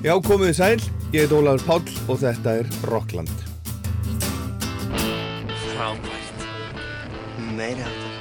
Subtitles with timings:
[0.00, 0.80] Já, komiði sæl,
[1.12, 3.32] ég heit Ólafur Páll og þetta er Rockland.
[5.66, 6.46] Frábært.
[7.58, 8.14] Meiri áttar.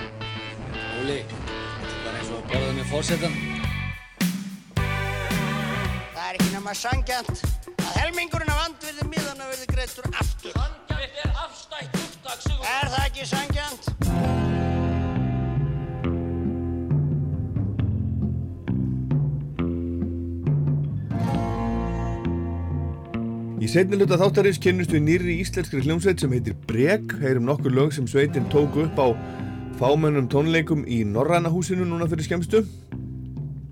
[1.00, 3.39] Óli, þetta er eins og að borða með fórsetan.
[4.76, 10.60] Það er ekki nema sangjant að helmingurinn af andvirði miðana verði greittur aftur.
[10.60, 12.68] Sangjant er afstætt upptak, Sigur.
[12.75, 14.08] Er það ekki sangjant?
[23.60, 27.90] Í setni hluta þáttarins kynnust við nýri íslenskri hljómsveit sem heitir Brek, heyrum nokkur lög
[27.92, 29.12] sem sveitin tóku upp á
[29.76, 32.62] fámennum tónleikum í Norræna húsinu núna fyrir skemmstu.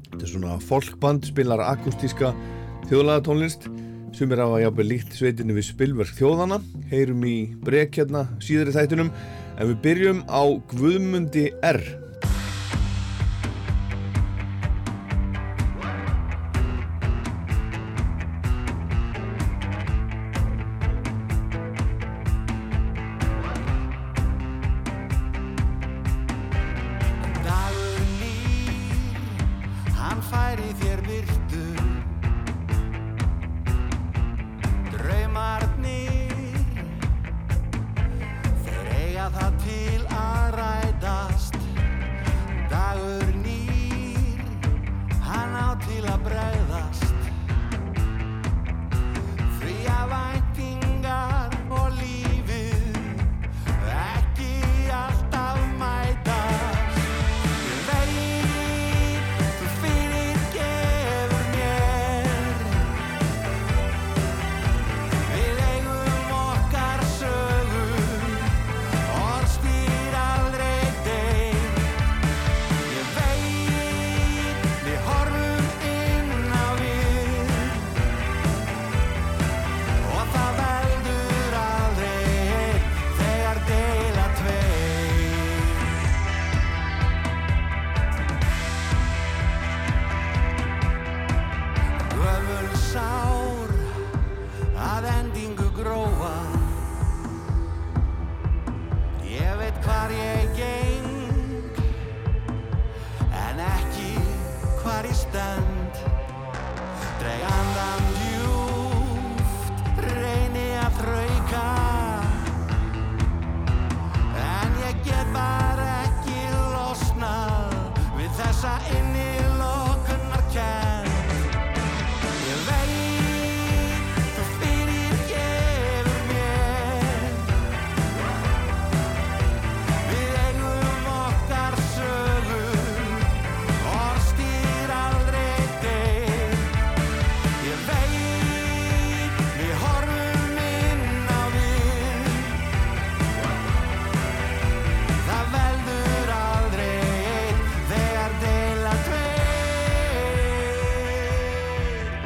[0.10, 2.34] Þetta er svona folkband, spilar akustíska
[2.90, 3.70] þjóðlaga tónlist
[4.18, 6.60] sem er á að jápa líkt sveitinu við spilverk þjóðana,
[6.91, 9.13] heyrum í Brek hérna síðar í þættunum
[9.55, 10.44] en við byrjum á
[10.74, 11.80] Guðmundi R.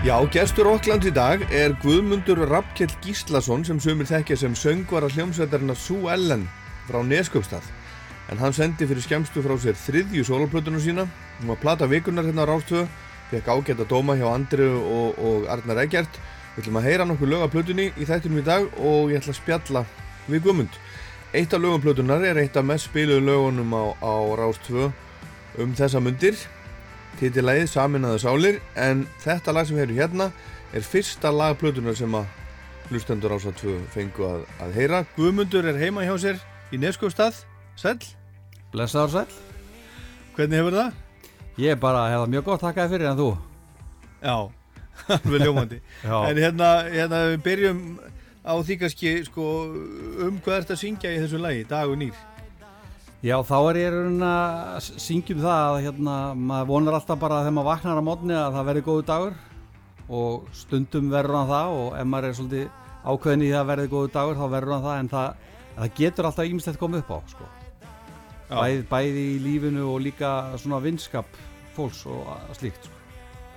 [0.01, 5.75] Já, gestur Rockland í dag er Guðmundur Rappkjell Gíslason sem sumir þekkja sem söngvara hljómsveitarna
[5.78, 6.47] Sú Ellen
[6.88, 7.67] frá Neskjöpstað.
[8.34, 11.06] En hann sendi fyrir skemmstu frá sér þriðju soloplötuna sína.
[11.38, 12.88] Hún var plata vikunar hérna á Rástöðu,
[13.29, 16.17] fekk ágætt að dóma hjá Andri og, og Arnar Eggert.
[16.56, 19.35] Við ætlum að heyra nokkuð lög af plötunni í þættunum í dag og ég ætla
[19.35, 19.84] að spjalla
[20.25, 20.79] við Guðmund.
[21.29, 24.90] Eitt af lögum plötunar er eitt af mest spiluðu lögunum á, á Rástöðu
[25.61, 26.41] um þessa mundir
[27.19, 30.29] titilægið Saminaðu sálir en þetta lag sem við heyrum hérna
[30.72, 32.25] er fyrsta lag plötunar sem að
[32.91, 36.41] hlustendur ásat 2 fengu að, að heyra Guðmundur er heima hjá sér
[36.72, 37.44] í Neskóstað
[37.79, 37.99] Sæll,
[38.72, 39.38] Blessaður sæl.
[40.35, 40.97] hvernig hefur það?
[41.61, 43.29] Ég bara hefða mjög gott þakkaði fyrir en þú.
[44.22, 44.35] Já,
[45.17, 45.79] alveg ljómandi.
[46.29, 47.81] En hérna, hérna við byrjum
[48.41, 49.47] á því kannski sko,
[50.28, 52.16] um hvað að syngja í þessu lagi, dag og nýr
[53.22, 57.44] Já, þá er ég raun að syngjum það að hérna, maður vonar alltaf bara að
[57.46, 59.35] þegar maður vaknar á mótni að það verði góðu dagur.
[60.09, 62.64] Og stundum verður hann það og ef maður er svolítið
[63.12, 64.96] ákveðin í það að verði góðu dagur þá verður hann það.
[65.03, 67.52] En það, það getur alltaf ímestett komið upp á sko.
[68.50, 71.40] Bæð, bæði í lífinu og líka svona vinskap
[71.78, 72.26] fólks og
[72.58, 73.06] slíkt sko.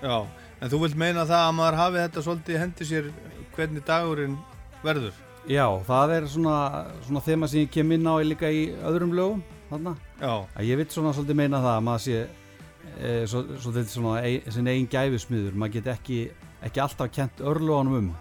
[0.04, 0.18] Já,
[0.60, 3.10] en þú vilt meina það að maður hafi þetta svolítið hendi sér
[3.56, 4.36] hvernig dagurinn
[4.84, 5.16] verður?
[5.48, 6.60] Já, það er svona,
[7.08, 9.94] svona þema sem ég kem inn á líka í öðrum lögum þarna.
[10.20, 14.14] Já, að ég vil svona svolítið meina það að maður sé e, svo, svolítið svona
[14.22, 16.20] ein, sin eigin gæfismiður, maður get ekki
[16.64, 18.12] ekki alltaf kent örlögunum um.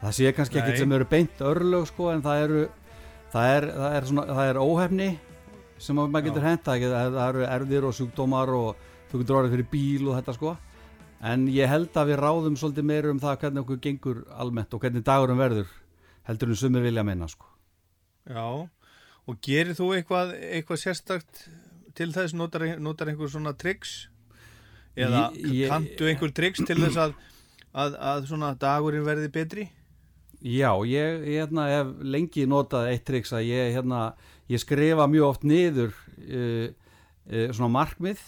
[0.00, 2.62] Það sé kannski ekkert sem eru beint örlög sko, en það eru
[3.32, 5.10] það er, það er, svona, það er óhefni
[5.80, 6.64] sem að maður getur hent.
[6.66, 10.56] Það, það eru erðir og sjúkdómar og þú getur orðið fyrir bíl og þetta sko.
[11.30, 14.80] En ég held að við ráðum svolítið meira um það hvernig okkur gengur almennt og
[14.80, 15.72] hvernig dagurum verður
[16.28, 17.48] heldur en sumir vilja meina sko.
[18.30, 18.46] Já,
[19.30, 21.44] og gerir þú eitthvað, eitthvað sérstakt
[21.98, 24.08] til þess, notar, notar einhver svona triks
[24.98, 27.14] eða Ég- ég- kanntu einhver triks til þess að,
[27.74, 29.68] að, að svona dagurinn verði betri?
[30.40, 34.14] Já, ég, ég hérna, hef lengi notað eitt triks að ég, hérna,
[34.48, 36.70] ég skrifa mjög oft niður uh,
[37.28, 38.22] uh, svona markmið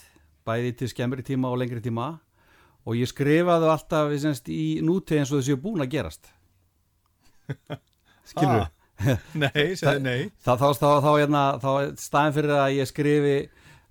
[0.45, 2.11] bæði til skemmri tíma og lengri tíma.
[2.85, 6.29] Og ég skrifaði alltaf semst, í núti eins og þessi er búin að gerast.
[8.29, 8.71] Skilur Ah,
[9.43, 10.31] Nei, segði nei.
[10.45, 11.71] þá, þá, þá, þá, hérna, þá
[12.01, 13.37] staðin fyrir að ég skrifi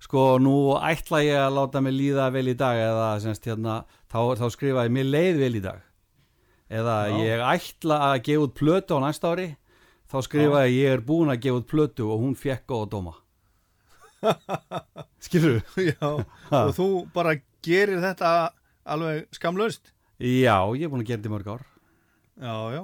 [0.02, 4.34] sko nú ætla ég að láta mig líða vel í dag eða semst, hérna, þá,
[4.40, 5.82] þá skrifa ég mér leið vel í dag
[6.72, 7.16] eða Já.
[7.22, 9.48] ég ætla að gefa út plötu á næsta ári
[10.12, 13.14] þá skrifa ég ég er búin að gefa út plötu og hún fekk góða dóma
[15.24, 16.08] skilur Já,
[16.62, 19.92] og þú bara gerir þetta alveg skamlaust?
[20.18, 21.68] já, ég er búin að gera þetta í mörg ár
[22.42, 22.82] Já, já,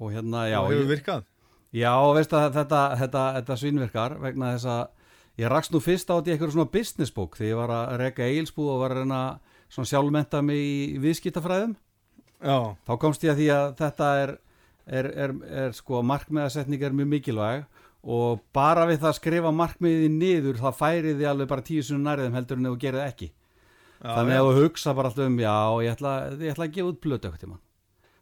[0.00, 1.26] og hérna, já, já hefur virkað.
[1.70, 6.26] Já, veist að þetta, þetta, þetta svínvirkar vegna þess að ég rakst nú fyrst átt
[6.26, 9.20] í eitthvað svona business book þegar ég var að reka eilsbúð og var að reyna
[9.70, 11.76] svona sjálfmenta mig í viðskiptafræðum.
[12.40, 12.56] Já,
[12.88, 14.34] þá komst ég að því að þetta er,
[14.88, 15.36] er, er,
[15.66, 17.64] er sko markmiðasetning er mjög mikilvæg
[18.00, 22.06] og bara við það að skrifa markmiðið niður það færið þið alveg bara tíu sinni
[22.08, 23.32] nærðum heldur en þú gerir það ekki.
[24.00, 26.90] Já, þannig að þú hugsa bara alltaf um já, ég ætla, ég ætla að gefa
[26.90, 27.60] út plötu ekkert tíma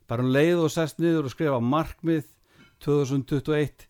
[0.09, 2.25] bara um leið og sest niður og skrifa markmið
[2.85, 3.87] 2021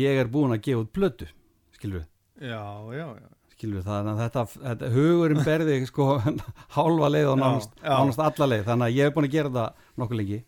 [0.00, 1.28] ég er búin að gefa út plötu
[1.76, 2.08] skilur við,
[2.50, 2.62] Já,
[2.96, 3.28] já, já.
[3.56, 6.06] skilur við þannig að þetta, þetta hugurinn berði sko
[6.76, 7.74] hálfa leið og nánast,
[8.22, 10.40] alla leið þannig að ég er búin að gera það nokkuð lengi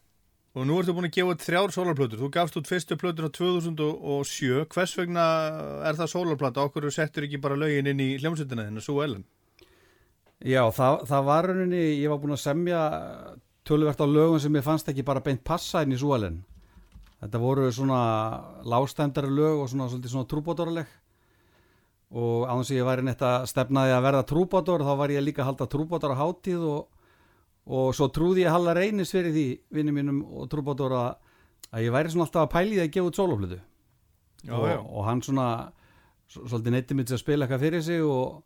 [0.53, 2.19] Og nú ertu búin að gefa þrjár sólarplötur.
[2.21, 4.67] Þú gafst út fyrstu plötur á 2007.
[4.75, 5.23] Hvers vegna
[5.89, 6.67] er það sólarplata?
[6.69, 9.23] Okkur settur ekki bara lögin inn í hljómsveitina þinn, Sú Ellen?
[10.45, 12.83] Já, það, það var rauninni, ég var búin að semja
[13.69, 16.43] töluvert á lögum sem ég fannst ekki bara beint passa inn í súalinn.
[17.23, 18.01] Þetta voru svona
[18.67, 20.89] lástæmdari lög og svona, svona trúbótoraleg
[22.13, 25.45] og án að ég væri neitt að stefnaði að verða trúbótor þá var ég líka
[25.45, 26.83] að halda trúbótora hátíð og,
[27.65, 31.05] og svo trúði ég halda reynis fyrir því vinni mínum og trúbótora
[31.73, 33.61] að ég væri svona alltaf að pæli því að gefa út sóloflutu
[34.43, 35.47] Já, og, og hann svona
[36.29, 38.43] svolítið neytti mitt að spila eitthvað fyrir sig og,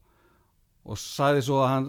[0.87, 1.87] og sagði svo að hann,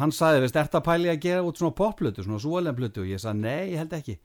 [0.00, 3.20] hann sagði, veist, ert að pæli að gera út svona popplötu, svona súalenplötu og ég
[3.22, 4.18] sagði, nei, ég held ekki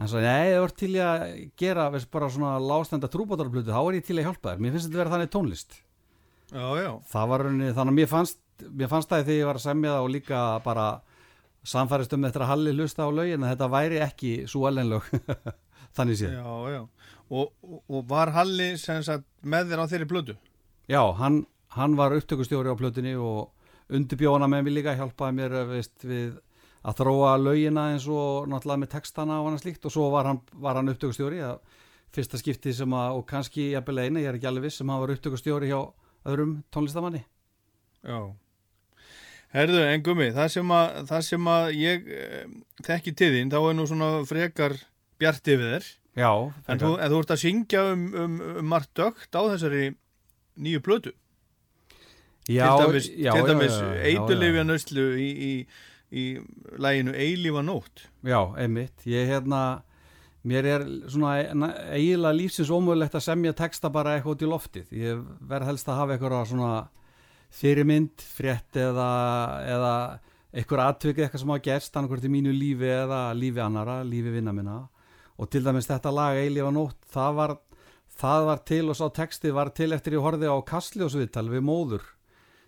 [0.00, 1.24] hann sagði, nei, það var til að
[1.60, 4.88] gera veist, bara svona lástenda trúbátarplötu þá er ég til að hjálpa þér, mér finnst
[4.88, 5.80] þetta vera þannig tónlist
[6.52, 6.90] Já, já.
[7.08, 8.40] það var rauninni, þannig að mér fannst
[8.70, 10.86] mér fannst það þegar ég var að semja það og líka bara
[11.72, 15.08] samfærist um eftir að Halli hlusta á lögin að þetta væri ekki súalenlög
[15.96, 16.38] þannig séð.
[17.32, 20.36] Og, og, var Halli sagt með þér á þeirri plötu?
[20.90, 21.44] Já, hann,
[21.76, 23.52] hann var upptökustjóri á plötunni og
[23.92, 26.34] undirbjóna með mér líka, hjálpaði mér eh, veist, við
[26.82, 30.40] að þróa lögina eins og náttúrulega með textana og annað slíkt og svo var hann,
[30.52, 31.42] var hann upptökustjóri
[32.12, 35.70] fyrsta skipti sem að, og kannski ég er ekki alveg viss sem hann var upptökustjóri
[35.70, 35.80] hjá
[36.28, 37.22] öðrum tónlistamanni.
[38.02, 38.34] Já.
[39.52, 42.44] Herðu, en gummi, það sem að, það sem að ég e,
[42.86, 44.76] þekki til þín, þá er nú svona frekar
[45.20, 45.90] bjart yfir þér.
[46.12, 46.30] Já,
[46.68, 49.92] En þú, en þú ert að syngja um, um, um margt dögt á þessari
[50.60, 51.12] nýju plötu.
[52.50, 53.08] Já, til dæmis,
[53.46, 53.76] dæmis
[54.08, 55.52] eitulifja nöslu í, í,
[56.12, 56.24] í
[56.82, 58.06] læginu Eilífa nótt.
[58.26, 59.04] Já, einmitt.
[59.06, 59.82] Ég hérna,
[60.44, 64.90] mér er svona na- eiginlega lífsins ómögulegt að semja texta bara eitthvað út í loftið.
[64.90, 66.72] Ég verð helst að hafa eitthvað svona
[67.52, 69.08] fyrirmynd, frétt eða,
[69.68, 69.94] eða
[70.52, 74.52] eitthvað atvikið eitthvað sem hafa gerst annarkvort í mínu lífi eða lífi annara, lífi vinna
[74.56, 74.80] minna.
[75.38, 77.54] Og til dæmis þetta lag Eilífa nótt, það var,
[78.18, 82.02] það var til og sá texti var til eftir ég horfði á Kastljósviðtal við móður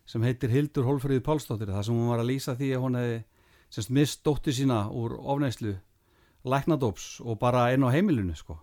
[0.05, 1.73] sem heitir Hildur Hólfríði Pálsdóttir.
[1.73, 5.75] Þar sem hún var að lýsa því að hún hefði mist dóttur sína úr ofneislu
[6.45, 8.59] læknadóps og bara inn á heimilinu sko.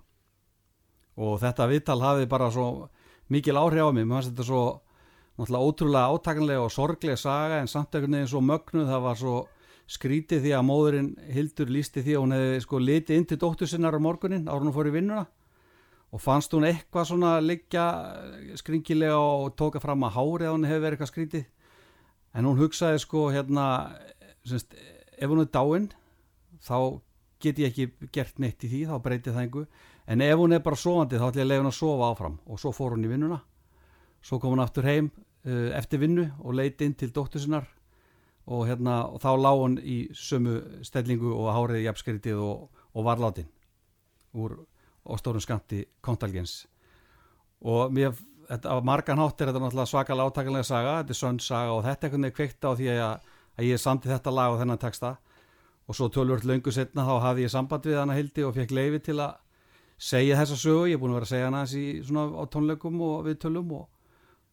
[1.17, 2.67] Og þetta viðtal hafði bara svo
[3.31, 4.63] mikil áhrif á mig, mér fannst þetta svo
[5.39, 8.87] náttúrulega ótrúlega átakanlega og sorglega saga en samt einhvern veginn svo mögnuð.
[8.87, 9.35] Það var svo
[9.91, 13.67] skrítið því að móðurinn Hildur lísti því að hún hefði sko litið inn til dóttur
[13.67, 15.25] sinnar á morgunin ára hún fór í vinnuna
[16.11, 17.85] og fannst hún eitthvað svona liggja
[18.59, 21.45] skringilega og tóka fram að hárið hún hefði verið eitthvað skrítið.
[22.35, 23.65] En hún hugsaði sko hérna
[24.47, 24.75] semst,
[25.17, 25.87] ef hún er dáin
[26.63, 26.99] þá
[27.41, 29.67] get ég ekki gert neitt í því þá breyti það einhver
[30.11, 32.39] en ef hún er bara sofandi þá ætla ég að leiða hún að sofa áfram.
[32.45, 33.39] Og svo fór hún í vinnuna.
[34.21, 35.11] Svo kom hún aftur heim
[35.47, 37.69] uh, eftir vinnu og leiti inn til dóttur sinnar.
[38.51, 43.21] Og, hérna, og þá lág hún í sömu stellingu og hárið jafnskritið og, og var
[43.21, 43.47] látin
[44.35, 44.57] úr
[45.05, 46.61] og stórum skamti kontalgens
[47.61, 48.15] og mér,
[48.49, 51.83] þetta á margan hátt er þetta náttúrulega svakalega átakanlega saga, þetta er sönn saga og
[51.85, 54.81] þetta er einhvern veginn kveikt á því að, að ég samti þetta lag og þennan
[54.81, 55.13] texta.
[55.89, 59.01] Og svo tölvört löngu setna þá hafði ég samband við hana Hildi og fekk leifi
[59.07, 59.39] til að
[60.01, 63.01] segja þessa sögu, ég er búin að vera að segja hana þessi svona á tónleikum
[63.05, 63.87] og við tölum og,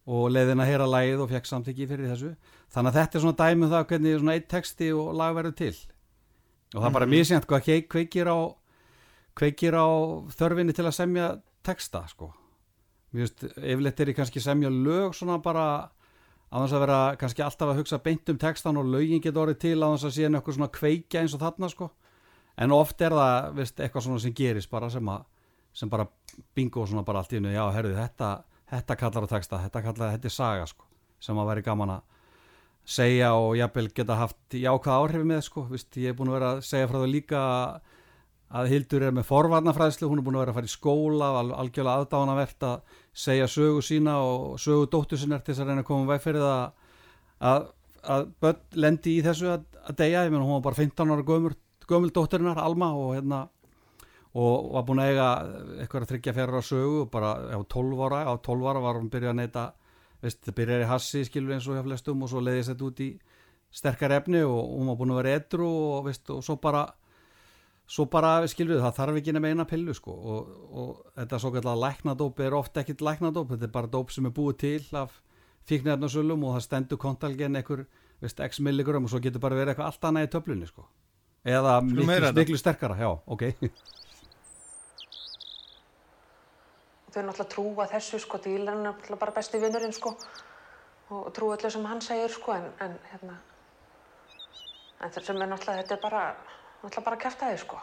[0.08, 2.32] og leiðin að heyra lagið og fekk samtiki fyrir þessu.
[2.74, 5.74] Þannig að þetta er svona dæmið það hvernig svona eitt texti og lag verður til.
[6.74, 8.38] Og það er bara mjög sent hvað kveikir á
[9.38, 9.88] kveikir á
[10.34, 11.28] þörfinni til að semja
[11.66, 12.32] texta sko.
[13.14, 15.68] Veist, yfirleitt er ég kannski semja lög svona bara
[16.48, 19.62] að þess að vera kannski alltaf að hugsa beint um textan og lögin getur orðið
[19.64, 21.90] til að þess að sé eitthvað svona kveikja eins og þarna sko.
[22.58, 25.24] En oft er það veist, eitthvað svona sem gerist bara sem, að,
[25.72, 26.08] sem bara
[26.56, 28.30] bingo svona bara allt í unni já herðu þetta,
[28.72, 30.88] þetta kallar á texta þetta kallar þetta er saga sko
[31.22, 32.18] sem að veri gaman að
[32.88, 35.66] segja og jafnvel geta haft jákvæða áhrifi með sko.
[35.72, 37.96] Vist, ég er búin að vera að segja frá það líka að
[38.48, 42.04] Hildur er með forvarnafræðslu hún er búin að vera að fara í skóla al algjörlega
[42.04, 46.08] aðdáðanavert að segja sögu sína og sögu dóttur sinna til þess að reyna að koma
[46.08, 46.62] væg fyrir það
[47.50, 47.66] að,
[48.14, 51.26] að börn lendi í þessu að, að deyja, ég menn hún var bara 15 ára
[51.28, 53.42] gömur, gömul dótturinnar, Alma og hérna
[54.38, 55.28] og var búin að eiga
[55.82, 57.02] eitthvað að tryggja fyrir á sögu.
[57.04, 59.64] Og bara á 12 ára, á 12 ára var hún byrjað að neyta
[60.22, 63.02] veist, það byrjaði í hassi skilur eins og hjá flestum og svo leiðist þetta út
[63.04, 63.10] í
[63.78, 66.86] sterkar efni og hún var búin að vera edru og, veist, og svo bara
[67.88, 71.52] svo bara skilur við það þarf ekki nema eina pillu sko og, og þetta svo
[71.54, 75.14] kallar læknadóp er ofta ekkit læknadóp þetta er bara dóp sem er búið til af
[75.68, 77.86] fíknefnarsölum og það stendur kontalgen einhver
[78.22, 80.86] veist, x milligram og svo getur bara verið eitthvað allt annað í töflunni sko.
[81.48, 83.44] Eða miklu, miklu sterkara, já, ok.
[87.08, 90.14] Þau er náttúrulega trúa þessu sko, dílarinn er náttúrulega bara besti vinnurinn sko
[91.14, 93.38] og trúa öllu sem hann segir sko en, en hérna
[95.00, 96.24] en það sem er náttúrulega, þetta er bara
[96.82, 97.80] náttúrulega bara að kæfta þig sko.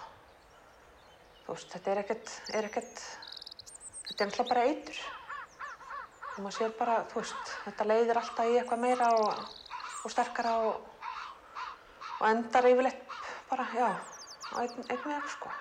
[1.46, 3.04] Þú veist, þetta er ekkert, er ekkert,
[4.08, 5.04] þetta er náttúrulega bara eitur.
[6.36, 9.46] Og maður sér bara, þú veist, þetta leiðir alltaf í eitthvað meira og,
[10.04, 10.90] og sterkara og,
[12.22, 13.22] og endar yfirleitt
[13.52, 15.54] bara, já, á einn veg sko.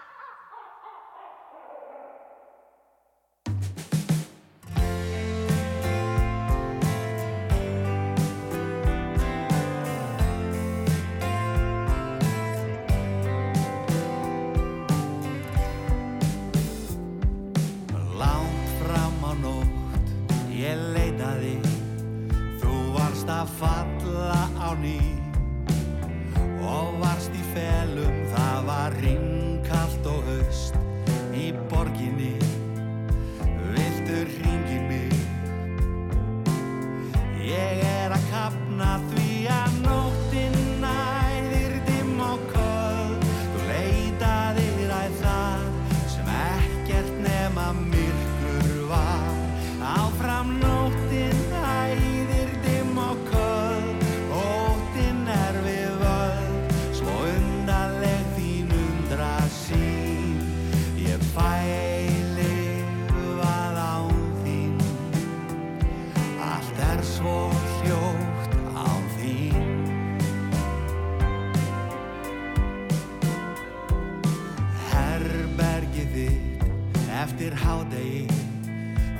[77.24, 78.26] Eftir hádegi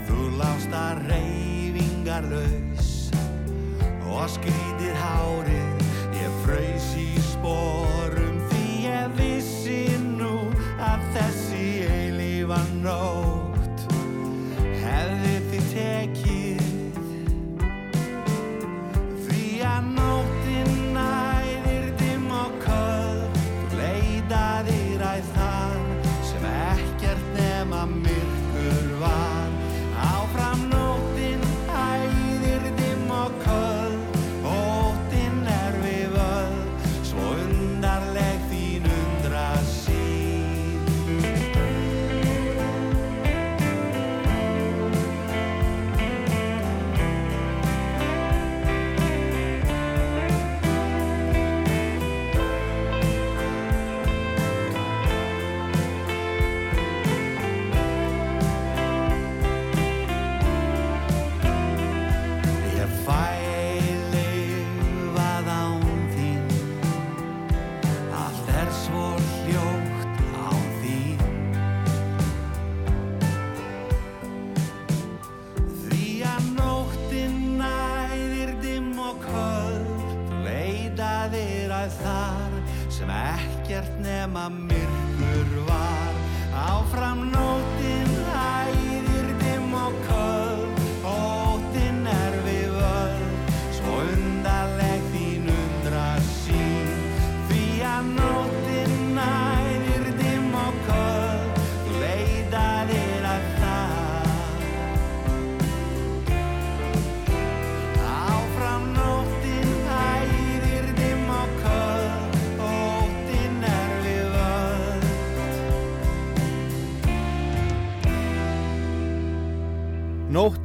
[0.04, 2.90] Þú lást að reyfingarlaus
[4.12, 5.88] Og skrítið hárið
[6.20, 7.93] Ég fraus í sporum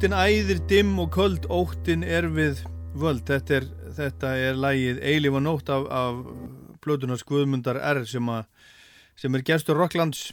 [0.00, 2.62] nóttin æðir dimm og köld, óttin er við
[2.96, 3.20] völd.
[3.28, 3.66] Þetta er,
[3.98, 6.22] þetta er lægið Eilífa nótt af, af
[6.80, 8.46] plötunars Guðmundar R sem, a,
[9.20, 10.30] sem er gestur Rocklands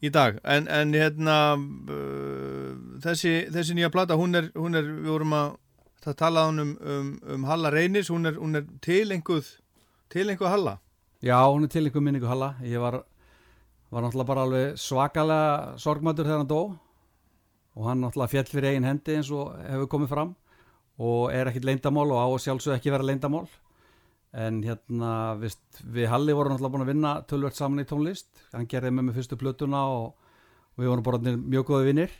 [0.00, 0.40] í dag.
[0.48, 2.72] En, en hérna, uh,
[3.04, 5.54] þessi, þessi nýja plata, hún er, hún er, við vorum að
[6.00, 9.58] það talaði um, um, um Halla Reynis, hún er, hún er til einhverð,
[10.08, 10.78] til einhverð Halla.
[11.20, 12.54] Já, hún er til einhver minningu Halla.
[12.64, 13.02] Ég var,
[13.92, 16.62] var náttúrulega bara alveg svakalega sorgmætur þegar hann dó
[17.80, 20.36] og hann náttúrulega fjall fyrir eigin hendi eins og hefur komið fram.
[21.00, 23.48] Og er ekkit leindamál og á og sjálfsög ekki vera leindamál
[24.30, 28.28] en hérna vist, við Halli vorum náttúrulega búin að vinna tölvert saman í tónlist.
[28.52, 30.12] Hann gerði með mig fyrstu plötuna og,
[30.76, 32.12] og við vorum bara mjög góði vinnir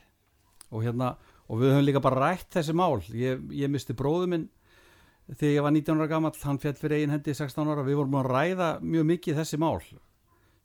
[0.70, 1.12] og hérna
[1.50, 3.02] og við höfum líka bara rætt þessi mál.
[3.14, 4.48] Ég, ég misti bróðu minn
[5.30, 7.86] þegar ég var 19 ára gammal hann fjall fyrir eigin hendi í 16 ára.
[7.86, 9.78] Við vorum búin að ræða mjög mikið þessi mál.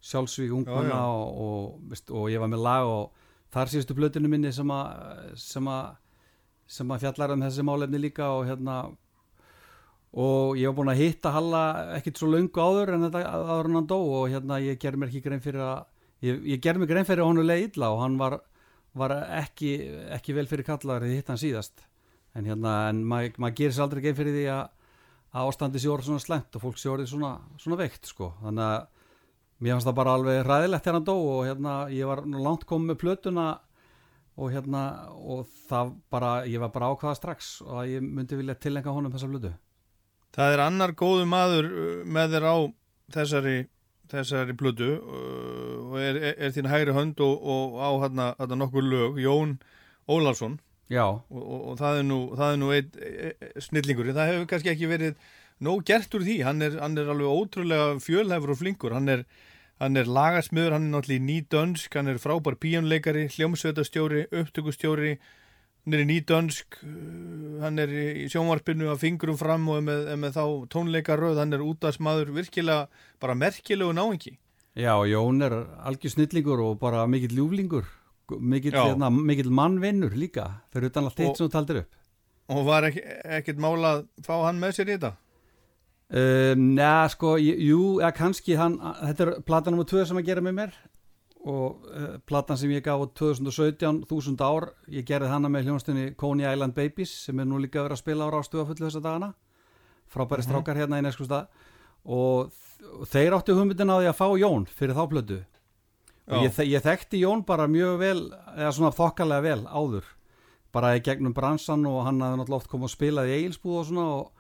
[0.06, 3.25] Sjálfsvík ungmanna og, og, og ég var með lag og
[3.56, 5.96] þar síðustu blötinu minni sem að sem að,
[6.68, 8.78] sem að fjallar um þessi málefni líka og hérna
[10.16, 11.64] og ég var búin að hitta Halla
[11.98, 15.24] ekkert svo laungu áður en þetta áður hann dó og hérna ég ger mér ekki
[15.26, 15.82] grein fyrir að
[16.24, 18.38] ég, ég ger mér grein fyrir að hann er leið illa og hann var,
[18.96, 19.74] var ekki,
[20.16, 21.84] ekki vel fyrir kallar því hitt hann síðast.
[22.36, 24.64] En hérna en maður mað gerir sér aldrei grein fyrir því að,
[25.36, 28.32] að ástandi sé orðið svona slemt og fólk sé orðið svona, svona veikt sko.
[28.44, 28.95] Þannig að
[29.60, 32.92] mér fannst það bara alveg ræðilegt þegar hann dó og hérna ég var langt komið
[32.92, 33.46] með plötuna
[34.36, 34.82] og hérna
[35.16, 39.14] og það bara, ég var bara ákvaða strax og að ég myndi vilja tilenga honum
[39.14, 39.54] þessa plötu.
[40.36, 42.56] Það er annar góðu maður uh, með þér á
[43.16, 43.56] þessari,
[44.12, 48.60] þessari plötu uh, og er, er, er þín hægri hönd og, og á hérna, hérna
[48.60, 49.56] nokkur lög, Jón
[50.12, 50.60] Ólarsson
[50.92, 52.20] og, og, og það er nú,
[52.60, 55.16] nú einn e, e, snillingur, það hefur kannski ekki verið
[55.64, 59.24] nóg gert úr því, hann er, hann er alveg ótrúlega fjölhefur og flinkur, hann er,
[59.82, 65.16] hann er lagasmiður, hann er náttúrulega nýdönsk, hann er frábær píjónleikari, hljómsveitastjóri, upptökustjóri,
[65.86, 70.40] hann er í nýdönsk, uh, hann er í sjónvarpinu að fingurum fram og með, með
[70.40, 72.88] þá tónleikaröð, hann er útdagsmaður, virkilega
[73.24, 74.38] bara merkilegu náingi.
[74.76, 75.54] Já, Jón er
[75.88, 77.86] algjör snillingur og bara mikill ljúflingur,
[78.44, 82.02] mikill, hérna, mikill mannvinnur líka, fyrir utan allt eitt sem þú taldir upp.
[82.52, 85.16] Og var ekkert mála að fá hann með sér í þetta?
[86.06, 89.88] Um, Næ, sko, jú, eða kannski hann, þetta er platan nr.
[89.90, 90.76] 2 sem að gera með mér.
[91.46, 96.12] Og uh, platan sem ég gaf á 2017, 1000 ár ég gerði hana með hljónstunni
[96.18, 99.34] Coney Island Babies sem er nú líka verið að spila á rástuðafullu þessa dagana.
[100.10, 100.50] Frábæri uh -huh.
[100.50, 101.48] strákar hérna í Neskustad
[102.06, 102.54] og
[103.10, 105.40] þeir áttu hugmyndin á því að fá Jón fyrir þá plödu
[106.28, 108.22] og ég, ég þekkti Jón bara mjög vel
[108.58, 110.06] eða svona þokkalega vel áður.
[110.74, 113.86] Bara í gegnum bransan og hann hafði náttúrulega oft komið og spilað í Eilsbúð og
[113.90, 114.35] svona og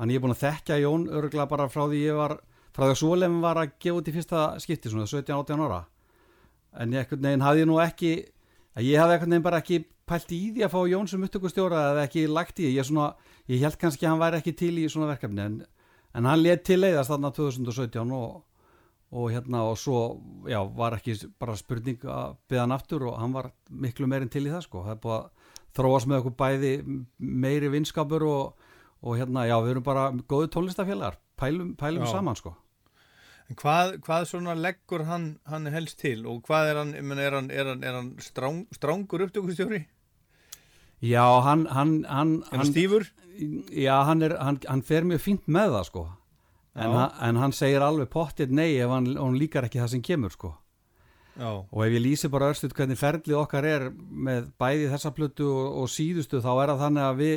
[0.00, 2.38] hann ég er búin að þekkja Jón örgulega bara frá því ég var
[2.72, 5.80] frá því að Sólem var að gefa út í fyrsta skipti svona 17-18 ára.
[6.80, 8.12] En einhvern veginn hafði ég nú ekki
[8.80, 12.06] ég hafði einhvern veginn bara ekki pælt í því að fá Jón sem upptökustjóra eða
[12.08, 12.70] ekki lagt í.
[12.72, 13.12] Ég, svona,
[13.50, 15.58] ég held kannski að hann væri ekki til í svona verkefni en,
[16.16, 18.40] en hann let til leiðast þarna 2017 og,
[19.10, 20.00] og hérna og svo
[20.48, 24.46] já, var ekki bara spurning að byggja hann aftur og hann var miklu meirinn til
[24.46, 26.72] í það sko, það er búið að þróast með okkur bæði
[27.18, 28.69] meiri vinskapur og,
[29.02, 32.56] og hérna já við erum bara góðu tólistafélagar, pælum, pælum saman sko
[33.50, 37.34] En hvað, hvað svona leggur hann, hann helst til og hvað er hann, meni, er
[37.34, 39.80] hann, er hann, er hann stráng, strángur upptökustjóri?
[41.02, 42.36] Já, hann, hann, hann...
[42.52, 43.08] Er hann stífur?
[43.74, 46.04] Já, hann, er, hann fer mjög fínt með það sko,
[46.76, 46.94] en,
[47.26, 50.52] en hann segir alveg pottir nei ef hann, hann líkar ekki það sem kemur sko.
[51.40, 51.50] Já.
[51.50, 55.80] Og ef ég lýsi bara örstuð hvernig ferlið okkar er með bæði þessa plötu og,
[55.82, 57.36] og síðustu þá er það þannig að við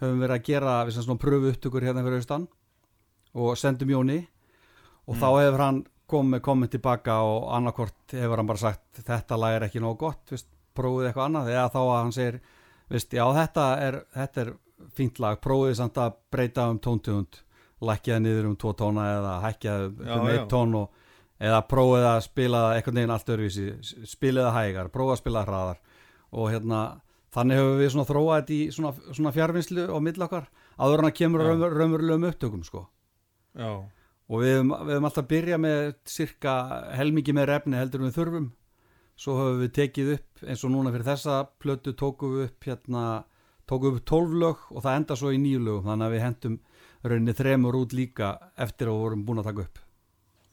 [0.00, 2.48] höfum verið að gera við sem svona pröfu upptökur hérna fyrir austan
[3.36, 4.18] og sendum Jóni
[5.06, 5.20] og mm.
[5.20, 5.80] þá hefur hann
[6.10, 10.22] komið komið tilbaka og annarkort hefur hann bara sagt þetta lag er ekki nógu gott,
[10.30, 12.38] vist, prófið eitthvað annað eða þá að hann segir
[12.92, 14.52] vist, já þetta er, þetta er
[14.96, 17.40] fínt lag prófið samt að breyta um tóntugund
[17.86, 21.02] lækjaði niður um tvo tóna eða hækjaði um eitt tón og,
[21.36, 23.66] eða prófið að spila eitthvað neginn allt öruvísi
[24.08, 25.82] spilið að hægar, prófið að spila hraðar
[26.36, 26.84] og hérna
[27.36, 31.16] þannig hefur við svona þróað þetta í svona, svona fjárvinnslu og millakkar áður hann að
[31.20, 32.86] kemur raunverulegum upptökum sko.
[33.56, 33.70] Já.
[34.26, 36.54] Og við hefum, við hefum alltaf byrjað með cirka
[36.98, 38.50] helmingi með refni heldur við þurfum.
[39.16, 43.04] Svo höfum við tekið upp eins og núna fyrir þessa plötu tókum við upp hérna,
[43.68, 46.24] tókum við upp 12 lög og það enda svo í nýju lög þannig að við
[46.26, 46.58] hendum
[47.06, 49.82] rauninni þremur út líka eftir að við vorum búin að taka upp.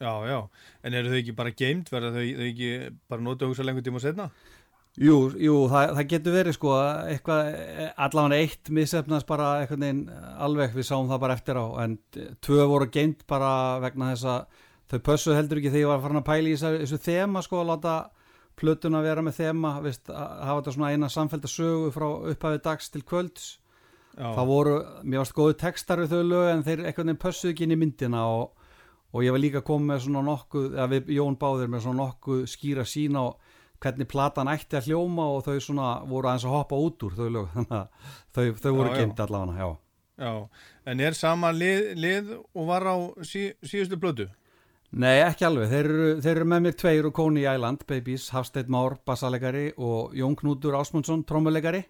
[0.04, 0.38] Já, já,
[0.84, 2.70] en eru þau ekki bara geimt verða þau, þau ekki
[3.10, 4.26] bara notið hugsa lengur tíma og setna?
[4.94, 6.74] Jú, jú það, það getur verið sko
[7.10, 7.48] eitthvað,
[8.06, 10.04] allavega eitt missefnast bara eitthvað neinn
[10.38, 11.96] alveg við sáum það bara eftir á en
[12.44, 14.60] tvö voru geint bara vegna þess að
[14.92, 17.62] þau pössu heldur ekki þegar ég var farin að pæla í þessu, þessu þema sko
[17.64, 17.96] að láta
[18.60, 22.62] plötun að vera með þema veist, að hafa þetta svona eina samfælda sögu frá upphafið
[22.68, 23.48] dags til kvölds.
[24.14, 27.50] Já, það voru, mér varst góðu textar við þau lög en þeir eitthvað nefn pössuðu
[27.50, 28.68] ekki inn í myndina og,
[29.10, 32.44] og ég var líka komið með svona nokkuð, eða við Jón báðir með svona nokkuð
[32.52, 33.26] skýra sín á
[33.84, 37.26] hvernig platan ætti að hljóma og þau svona voru aðeins að hoppa út úr þau
[37.36, 37.50] lög.
[37.54, 39.68] Þannig að þau, þau voru geimt allavega já.
[40.24, 40.32] já.
[40.90, 44.28] En er sama lið, lið og var á sí, síðustu blödu?
[44.94, 48.70] Nei, ekki alveg, þeir eru, þeir eru með mér tveir og Coney Island, Babies, Hafsteinn
[48.70, 51.82] Már, bassalegari og Jón Knútur Ásmundsson, trommulegari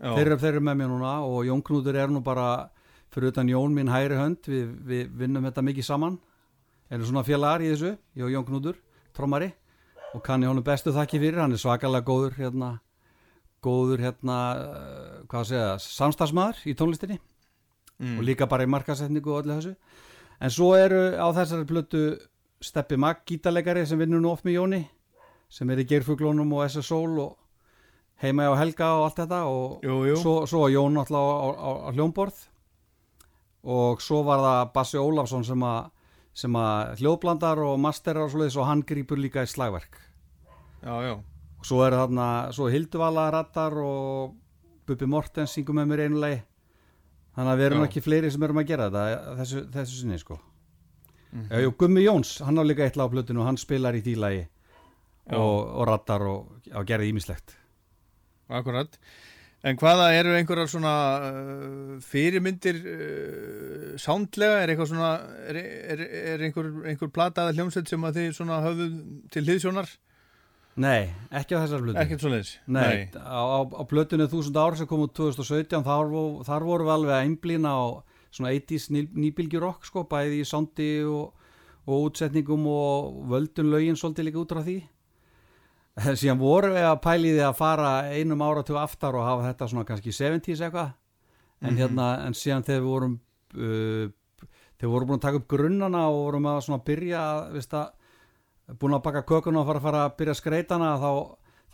[0.00, 2.70] þeir þeir eru með mér núna og Jón Knútur er nú bara
[3.12, 4.46] fyrir utan Jón mín hægri hönd.
[4.48, 6.18] Við, við vinnum þetta mikið saman.
[6.90, 8.80] Erum svona félagar í þessu ég og Jón Knútur,
[9.16, 9.52] trommari
[10.14, 12.70] og kann ég honum bestu þakki fyrir, hann er svakalega góður hérna,
[13.62, 14.38] góður hérna,
[15.28, 17.20] eh, segja samstagsmaður í tónlistinni.
[18.00, 18.16] Mm.
[18.16, 19.74] og líka bara í markasetningu og öllu þessu.
[20.40, 22.04] En svo eru á þessari plötu
[22.60, 24.80] Steppi Magg, gítarleikari sem vinnur nú oft með Jóni
[25.50, 27.36] sem er í Geirfuglónum og SS-Soul og
[28.22, 29.40] heima á Helga og allt þetta.
[29.50, 30.16] Og Jú, jú.
[30.16, 32.40] Svo, svo Jón alltaf á, á, á, á hljómborð.
[33.68, 35.90] Og svo var það Bassi Ólafsson sem að
[36.34, 39.98] sem að hljóðblandar og masterar og svoleiðis og hann grýpur líka í slagverk
[40.82, 41.14] já, já,
[41.58, 44.36] og svo er þarna, svo Hilduvala rattar og
[44.86, 46.38] Bubi Mortens syngur með mér einu lagi
[47.36, 47.88] þannig að við erum Já.
[47.90, 50.40] ekki fleiri sem erum að gera þetta þessu, þessu sinni sko
[51.30, 51.46] Mhm.
[51.46, 54.00] Já, jú, Gummi Jóns, hann á líka eitt lag á plötinu og hann spilar í
[54.02, 54.40] því lagi
[55.30, 55.36] Já.
[55.38, 57.54] og, og rattar og, og gerði ímislegt
[58.50, 58.98] akkurat.
[59.60, 64.62] En hvaða eru einhverjar svona uh, fyrirmyndir uh, sándlega?
[64.62, 65.10] Er eitthvað svona,
[65.50, 68.86] er, er, er einhver, einhver plataða hljómsveit sem að þið svona höfðu
[69.34, 69.90] til hliðsjónar?
[70.80, 72.52] Nei, ekki á þessar plötu Ekkert svoleiðis?
[72.72, 76.14] Nei, Á, á, á plötunni 1000 ár sem kom út 2017 þar,
[76.46, 77.84] þar vorum við alveg að einblýna á
[78.30, 81.34] svona 80s ný, nýbylgjurokk sko, bæði í sondi og,
[81.84, 84.78] og útsetningum og völdun lögin svolítið líka út frá því
[86.20, 89.88] síðan vorum við að pæli því að fara einum áratug aftar og hafa þetta svona
[89.88, 90.96] kannski 70s eitthvað.
[91.60, 93.16] En hérna, en síðan þegar við vorum
[93.56, 94.12] uh,
[94.80, 98.78] þegar við vorum búin að taka upp grunnana og vorum að svona byrja veist að
[98.80, 101.10] búin að baka kökuna og fara fara að byrja skreitana þá,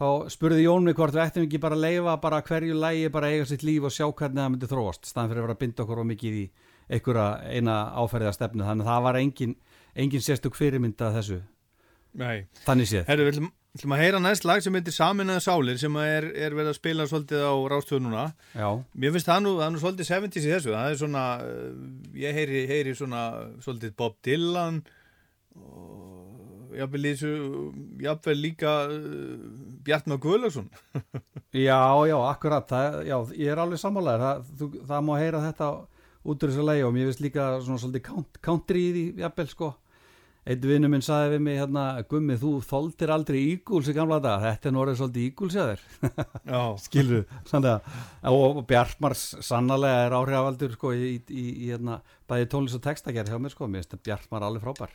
[0.01, 3.31] þá spurði Jón mig hvort við ættum ekki bara að leifa bara hverju lægi bara
[3.31, 5.85] eiga sitt líf og sjá hvernig það myndi þróast staðan fyrir að vera að binda
[5.85, 6.47] okkur og mikið í
[6.87, 8.67] einhverja eina áferðið að stefnu.
[8.67, 9.55] Þannig að það var engin,
[9.95, 11.41] engin sérstök fyrirmynda þessu.
[12.17, 12.47] Nei.
[12.65, 13.03] þannig séð.
[13.11, 16.71] Herru, við ætlum, að heyra næst lag sem heitir Saminaða sálir sem er, er verið
[16.73, 18.23] að spila svolítið á rástöðu núna.
[18.57, 20.73] Já, Mér finnst það nú, það nú svolítið 70s í þessu.
[20.73, 21.67] Það er svona, uh,
[22.23, 23.25] ég heyri, heyri svona
[23.65, 24.81] svolítið Bob Dylan
[25.57, 29.37] og jafnvel líka uh,
[29.87, 30.71] Bjartmar Guðlagsson.
[31.69, 35.71] já, já, akkurat það, já, ég er alveg sammálaður það, þú, það má heyra þetta
[36.27, 39.51] út úr þessu lægi og mér finnst líka svona svolítið count- country í því, jafnvel
[39.53, 39.75] sko
[40.47, 44.45] Eitt vinnu minn saði við mig hérna, Gummi, þú þoldir aldrei ígúls í gamla dag,
[44.45, 45.83] þetta er nú orðið svolítið ígúls hjá þér.
[46.53, 47.25] Já, skilur
[48.31, 51.99] og Bjartmar sannlega er áhrifavaldur sko, í, í, í hérna,
[52.31, 54.95] bæði tónlist og textagerð hjá mér sko, mér finnst Bjartmar alveg frábær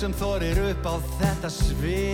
[0.00, 2.09] Sem þorir upp á þetta svið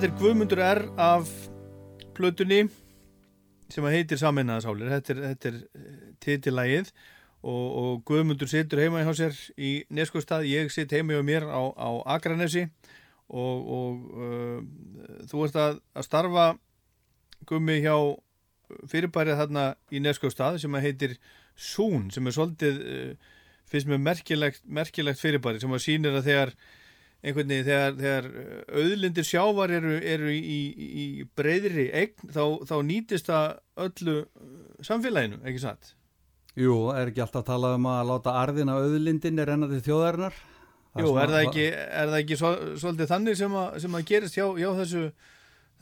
[0.00, 1.30] Þetta er Guðmundur R af
[2.16, 2.62] plötunni
[3.68, 4.88] sem heitir Saminnaðasálir.
[4.94, 5.18] Þetta er,
[5.50, 5.58] er
[6.24, 6.88] titillægið
[7.44, 11.60] og, og Guðmundur situr heima hjá sér í Neskostad, ég sitt heima hjá mér á,
[11.76, 12.64] á Akranesi
[13.28, 14.64] og, og uh,
[15.28, 16.48] þú ert að, að starfa
[17.52, 17.98] Guðmi hjá
[18.88, 21.18] fyrirbærið þarna í Neskostad sem heitir
[21.60, 26.58] Sún sem er svolítið, uh, finnst mér merkilegt, merkilegt fyrirbærið sem að sýnir að þegar
[27.20, 28.28] einhvern veginn þegar, þegar
[28.80, 30.60] auðlindir sjávar eru, eru í,
[31.04, 31.06] í
[31.36, 33.48] breyðri eign þá, þá nýtist það
[33.86, 34.16] öllu
[34.86, 35.92] samfélaginu, ekki satt?
[36.58, 40.40] Jú, er ekki alltaf að tala um að láta arðina auðlindin er ennandi þjóðarinnar?
[40.98, 42.50] Jú, er það ekki, er það ekki svo,
[42.82, 45.02] svolítið þannig sem að, sem að gerist hjá, hjá þessu,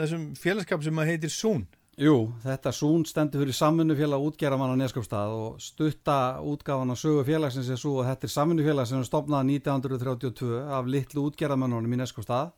[0.00, 1.64] þessum félagskap sem að heitir Sún?
[1.98, 7.70] Jú, þetta Sún stendur fyrir samfunnufélag útgerramann á Neskjöpstað og stutta útgáfan á sögu félagsins
[7.74, 12.52] er svo að þetta er samfunnufélag sem er stopnað 1932 af litlu útgerramannunum í Neskjöpstað.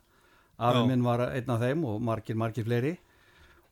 [0.61, 2.91] Afið minn var einn af þeim og margir, margir fleiri.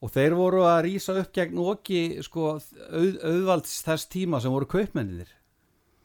[0.01, 2.55] Og þeir voru að rýsa upp gegn okki sko,
[2.89, 5.29] auð, auðvalds þess tíma sem voru kaupmenninir.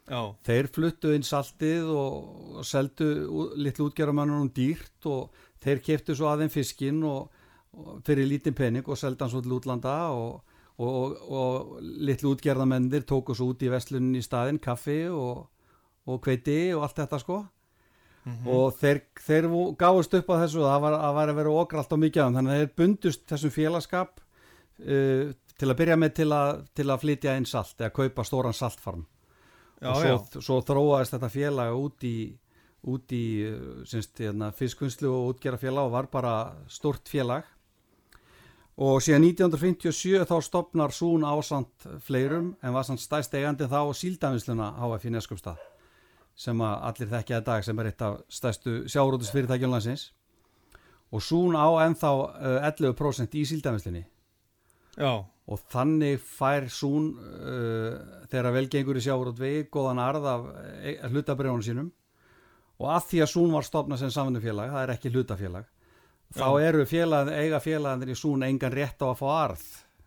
[0.04, 0.20] Já.
[0.44, 3.08] Þeir fluttu inn saltið og, seldu
[3.56, 5.32] litlu útgerramannunum dýrt og
[5.64, 7.32] þeir keftu svo aðeim fiskinn og
[8.06, 10.42] fyrir lítinn pening og seldi hann svo til útlanda og,
[10.78, 15.46] og, og litlu útgerðamendir tóku svo út í veslunin í staðinn kaffi og,
[16.06, 17.44] og kveiti og allt þetta sko.
[18.24, 21.82] Og þeir, þeir gáfust upp á þessu og það var, að var að vera okra
[21.82, 26.14] allt á mikið af þannig að þeir bundust þessum félagskap uh, til að byrja með
[26.20, 29.04] til að, til að flytja inn salt eða kaupa stóran saltfarm.
[29.82, 32.16] Já, og svo, svo þróaðist þetta félag út í,
[32.94, 36.34] út í uh, hérna, fiskvinnslu og útgerafélag og var bara
[36.72, 37.44] stort félag
[38.74, 44.72] og síðan 1957 þá stopnar Sún ásand fleirum en var samt stæst eigandi þá síldavinsluna
[44.80, 45.60] HF í Neskjöpstað
[46.34, 50.08] sem að allir þekkja í dag sem er eitt af stæstu sjárótusfyrirtækjum landsins.
[51.14, 54.02] Og Sún á ennþá uh, 11% í síldavinslunni
[54.98, 60.48] Já, og þannig fær Sún uh, þegar velgengur í sjárótvegi góðan arð af
[60.82, 61.92] e hlutabrjónu sínum.
[62.82, 65.70] Og að því að Sún var stopnað sem samvinnufélag, það er ekki hlutafélag
[66.34, 69.64] þá eru félag, eiga félagandir í Sún engan rétt á að fá arð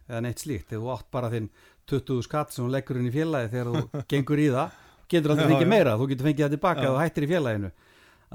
[0.07, 1.49] eða neitt slíkt, þegar þú átt bara þinn
[1.87, 4.77] 20 skatt sem þú leggur inn í félagi þegar þú gengur í það,
[5.11, 5.95] getur Já, fengið meira.
[5.99, 6.87] Þú getur fengið það tilbaka Já.
[6.89, 7.71] og þú hættir í félaginu.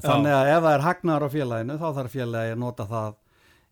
[0.02, 3.16] Þannig að ef það er hagnaðar á félaginu þá þarf félagi að nota það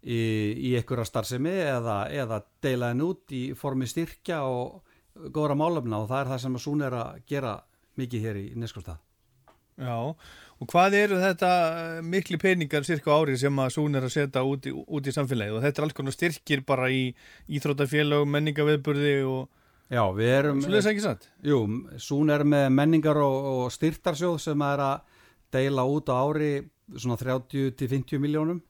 [0.04, 0.20] í,
[0.68, 6.02] í einhverja starfsemi eða, eða deila henn út í formi styrkja og góðra málefna.
[6.04, 7.54] Og það er það sem að Sún er að gera
[8.00, 9.00] mikið hér í Neskostad
[9.81, 9.97] já.
[10.61, 14.12] Og hvað eru þetta eh, mikli peningar cirka á ári sem að Sún er að
[14.12, 17.03] setja út í, út í samfélagið og þetta er alls konar styrkir bara í
[17.49, 19.49] íþróttafélög, menningaviðburði og
[19.90, 21.25] Já, við erum svo leys ekki satt?
[21.43, 21.64] Jú,
[21.99, 25.16] Sún er með menningar og, og styrtarsjóð sem er að
[25.51, 26.53] deila út á ári
[26.95, 28.61] svona 30-50 miljónum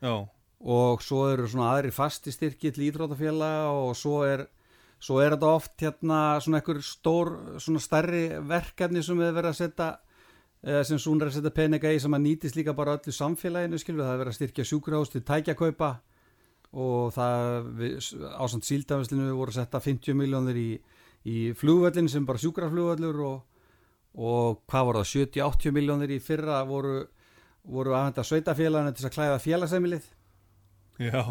[0.00, 0.24] Já,
[0.58, 4.46] og svo eru svona aðri fasti styrki til íþrótafélaga og svo er
[4.98, 9.60] svo er þetta oft hérna svona einhver stór svona stærri verkefni sem við verðum að
[9.60, 9.90] setja
[10.62, 14.02] sem Sún er að setja peninga í sem að nýtist líka bara öllu samfélaginu skilur,
[14.02, 15.90] það er verið að styrkja sjúkrahús til tækjakaupa
[16.78, 17.68] og það
[18.36, 20.70] ásand síldafæslinu voru að setja 50 miljónir í,
[21.30, 23.62] í flugvöllin sem bara sjúkraflugvöllur og,
[24.18, 26.98] og hvað voru það 70-80 miljónir í fyrra voru,
[27.62, 30.12] voru aðhenda sveitafélaginu til að klæða félagsemilið
[30.98, 31.22] Já,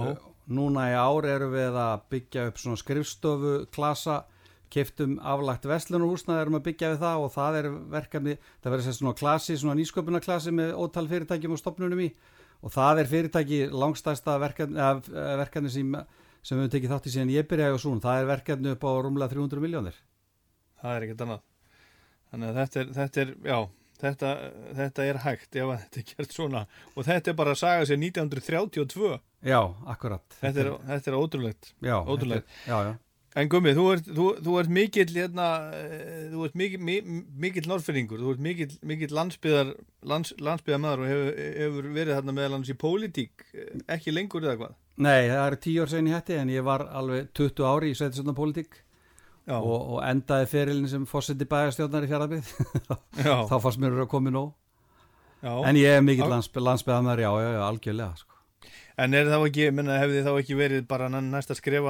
[0.47, 4.21] núna í ár erum við að byggja upp svona skrifstofu klasa
[4.73, 9.03] keftum aflagt vestlunarhúsna erum að byggja við það og það er verkefni það verður sérst
[9.03, 12.11] svona klasi, svona nýsköpunarklasi með ótal fyrirtækjum og stopnunum í
[12.57, 15.97] og það er fyrirtæki langstæsta verkefni, eða, verkefni sem,
[16.41, 18.87] sem við höfum tekið þátt í síðan ég byrjaði og svona, það er verkefni upp
[18.87, 19.99] á rúmlega 300 miljónir
[20.81, 21.43] það er ekkert annað.
[22.27, 23.57] Þannig að þetta er, þetta er já,
[24.01, 24.31] þetta,
[24.81, 28.01] þetta er hægt ef þetta er gert svona og þetta er bara að saga sér
[28.03, 29.11] 1932.
[29.47, 29.59] Já,
[29.93, 31.69] akkurat Þetta er, þetta er ótrúlegt.
[31.85, 32.57] já, ótrúlegt.
[32.67, 32.95] Já, já
[33.37, 35.47] En Gummi, þú ert, þú, þú ert mikill hérna,
[35.77, 39.75] eh, þú ert mikill, mi- mikill norðfyrringur, þú ert mikill, mikill landsbyðar,
[40.09, 44.57] lands, landsbyðar og hefur, hefur verið þarna meðal hans í pólitík, eh, ekki lengur eða
[44.63, 44.73] hvað?
[44.97, 47.97] Nei, það eru tíu ár sen í hætti en ég var alveg 20 ári í
[47.99, 48.79] sveitisöndar pólitík
[49.47, 52.49] og, og endaði ferilin sem fórseti bæjarstjórnar í fjaraðbyggð
[53.21, 54.49] já, þá fannst mér að koma nóg
[55.45, 55.53] já.
[55.69, 56.33] en ég er mikill Já.
[56.33, 58.33] landsby, landsbyðamæður, já, já, já, algjörlega sko.
[58.97, 61.85] En er þá ekki, menna, hefði þá ekki verið bara næ- næsta skref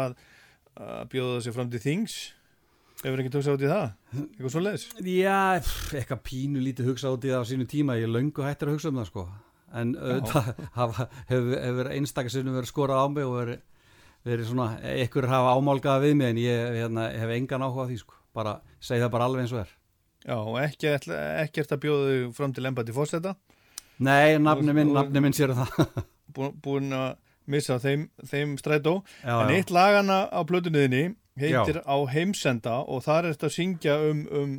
[0.78, 2.18] að, að bjóða sér fram til þings?
[3.04, 3.90] Hefur ekki tókst átt í það?
[4.18, 4.86] Eitthvað svo leiðis?
[5.06, 5.40] Já,
[6.00, 8.90] eitthvað pínu lítið hugsa út í það á sínu tíma, ég löngu hættir að hugsa
[8.94, 9.26] um það sko.
[9.78, 10.48] En auðvitað
[10.80, 13.60] hafa- hefur hefur einstakasinnum verið skorað á mig og verið,
[14.26, 14.68] verið svona,
[15.04, 18.56] ykkur hafa ámálgað við mig en ég hérna, hef engan áhuga á því sko, bara
[18.80, 19.76] segi það bara alveg eins og er.
[20.28, 20.90] Já, og ekki,
[21.46, 23.36] ekkert að bjóða þau fram til embati fórseta,
[23.98, 26.04] Nei, nafni minn, Og- nafni minn sér um það.
[26.66, 27.08] Búin að
[27.48, 29.00] missa þeim, þeim strætó.
[29.24, 29.58] já, en já.
[29.58, 34.56] eitt lagana á plötunniðinni heitir á heimsenda og þar er þetta að syngja um, um,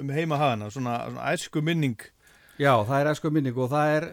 [0.00, 1.98] um heimahagana, svona, svona æsku minning.
[2.58, 4.10] Já, það er esku minning og það er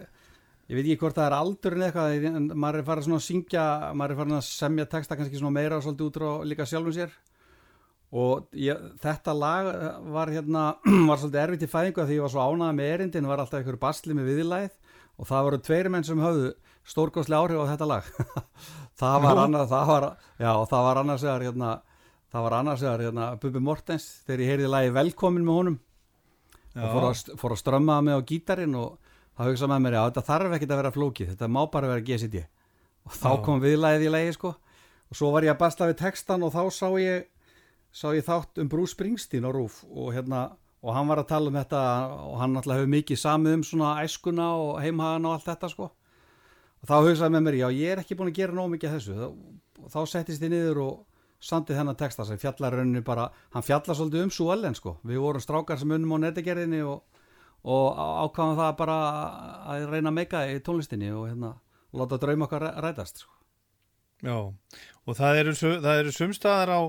[0.72, 3.66] ég veit ekki hvort það er aldurinn eitthvað en maður er farin að syngja
[3.98, 6.96] maður er farin að semja texta kannski svona meira og svolítið út frá líka sjálfum
[6.96, 7.12] sér
[8.12, 9.68] og ég, þetta lag
[10.12, 10.64] var hérna,
[11.10, 13.60] var svolítið erfitt í fæðingu af því ég var svo ánægð með erindin var alltaf
[13.60, 14.70] einhverju basli með viðlæð
[15.18, 16.54] og það voru tveiri menn sem höfðu
[16.88, 18.10] stórkostlega áhrif á þetta lag.
[19.02, 19.42] Það var Nú?
[19.46, 20.04] annars það var,
[20.38, 21.70] já, það var annars vegar hérna,
[22.30, 25.78] það var annars hérna, Bubi Mortens þegar ég heyrði lagi velkomin með honum.
[26.76, 28.98] Og fór að, fór að strömma mig á gítarinn og
[29.32, 32.04] þá hugsa með mér að þetta þarf ekkert að vera flókið, þetta má bara vera
[32.06, 32.44] GCD
[33.02, 33.42] og þá Já.
[33.48, 34.52] kom viðlæðið í lagi sko.
[35.10, 37.26] Og svo var ég að basla við textan og þá sá ég
[37.92, 40.44] sá ég þátt um Bruce Springsteen á Rúf og hérna
[40.82, 41.82] og hann var að tala um þetta
[42.28, 45.90] og hann alltaf hefur mikið samið um svona æskuna og heimhagan og allt þetta sko
[46.82, 49.16] og þá hugsaði með mér, já ég er ekki búin að gera nóg mikið þessu
[49.18, 49.26] þá,
[49.94, 50.94] þá settist ég niður og
[51.42, 55.18] samtið þennan texta sem fjallar rauninni bara, hann fjallar svolítið um svo allen sko, við
[55.24, 57.00] vorum strákar sem unnum á netagerðinni og,
[57.66, 58.98] og á- ákváðum það bara
[59.74, 61.54] að reyna meika í tónlistinni og hérna
[61.98, 63.34] láta draum okkar ræ- rætast sko.
[64.22, 66.80] Já, og það eru, það eru sumstaðar á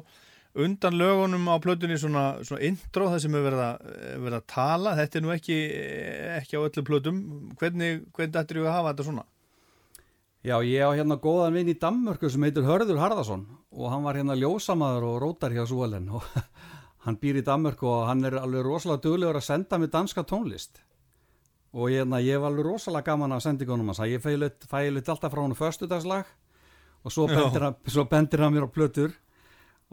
[0.54, 3.64] undan lögunum á plötunni svona, svona intro það sem er verið
[4.38, 5.58] að, tala þetta er nú ekki,
[6.38, 7.24] ekki á öllu plötum
[7.58, 9.26] hvernig, hvernig ættir ég að hafa þetta svona?
[10.44, 14.18] Já, ég á hérna góðan vinn í Danmörku sem heitir Hörður Harðarsson og hann var
[14.20, 16.26] hérna ljósamaður og rótar hjá Súalen og
[17.06, 20.82] hann býr í Danmörku og hann er alveg rosalega duglegur að senda mig danska tónlist.
[21.72, 25.32] Og ég, hérna, ég var alveg rosalega gaman af sendingunum hans ég fælut fælut alltaf
[25.32, 26.36] frá hann föstudagslag
[27.08, 29.16] og svo bendir, hann, svo bendir hann mér á plötur.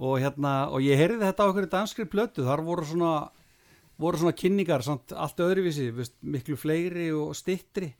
[0.03, 3.15] Og hérna, og ég heyrði þetta á okkur danskri plötu, þar voru svona
[4.03, 7.93] voru svona kynningar, samt allt öðruvísi veist, miklu fleiri og stittri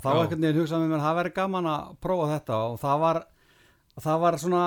[0.00, 3.02] og þá einhvern veginn hugsaði með mér það væri gaman að prófa þetta og það
[3.04, 3.22] var
[4.00, 4.66] það var svona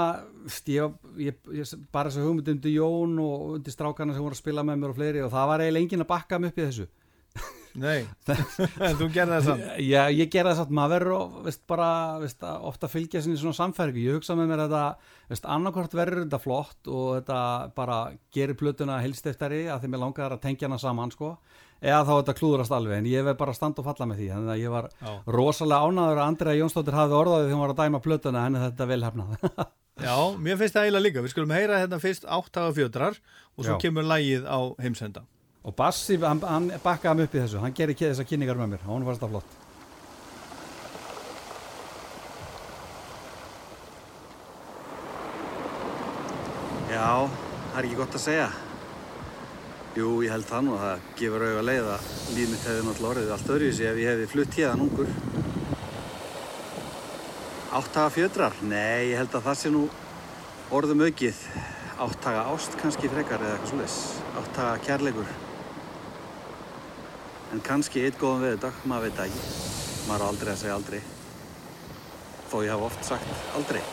[0.69, 4.65] ég, ég, ég, bara þessu hugmynd undir Jón og undir strákarna sem voru að spila
[4.67, 6.89] með mér og fleiri og það var eiginlega enginn að bakka mig upp í þessu.
[7.73, 8.03] Nei,
[8.86, 9.63] en þú gerði það samt.
[9.81, 11.89] Já, ég gera það satt, maður verður veist, bara,
[12.21, 15.97] veist, að ofta fylgja sinni svona samfæringu, ég hugsa með mér að þetta, veist, annarkvort
[15.97, 17.39] verður þetta flott og þetta
[17.79, 17.97] bara
[18.36, 21.34] gerir plötuna helstiftari að því mér langar að tengja hana saman, sko,
[21.84, 24.27] eða þá þetta klúðrast alveg, en ég verð bara að standa og falla með því,
[24.34, 25.11] þannig að ég var Já.
[25.36, 28.89] rosalega ánæður að Andrea Jónsdóttir hafði orðaði þegar hún var að dæma plötuna, henni þetta
[28.93, 29.47] vel hefnað.
[30.07, 30.15] Já,
[30.47, 33.19] mér finnst það eiginlega líka, við skulum heyra hérna fyrst áttaga fjötrar
[33.53, 33.81] og svo Já.
[33.84, 35.27] kemur lægið á heimsenda
[35.63, 38.88] og Bassi, hann, hann bakkaði mig upp í þessu, hann gerir þessar kynningar með mér,
[38.89, 39.59] hún var þetta flott.
[46.91, 47.25] Já,
[47.71, 48.49] það er ekki gott að segja.
[49.93, 53.09] Jú, ég held það nú að það gefur auðvitað leið að líf mitt hefði náttúrulega
[53.11, 55.11] orðið allt öðruvísi ef ég hefði flutt hérðan ungur.
[57.77, 58.57] Áttaga fjötrar?
[58.65, 59.83] Nei, ég held að það sé nú
[60.73, 61.45] orðum aukið.
[62.07, 63.99] Áttaga ást kannski frekar eða eitthvað svoleiðis.
[64.41, 65.33] Áttaga kærleikur.
[67.53, 69.43] En kannski eitt góðan veðurdag, maður veit ekki.
[70.09, 71.03] Maður á aldrei að segja aldrei.
[72.49, 73.85] Þó ég hafa oft sagt aldrei.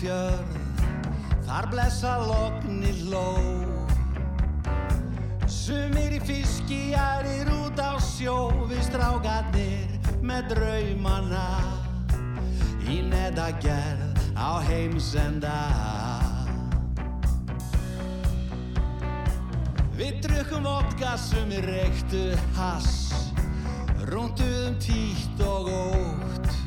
[0.00, 0.56] Fjörð.
[1.46, 3.26] Þar blessa lokni hló
[5.46, 9.94] Sumir í fiski, aðrir út á sjó Við strákarnir
[10.26, 11.46] með draumana.
[12.86, 15.54] Í nedagerð á heimsenda.
[19.96, 22.28] Við drukkum vodka, sumir reyktu
[22.58, 23.30] hass.
[24.10, 26.65] Rúnduðum títt og ótt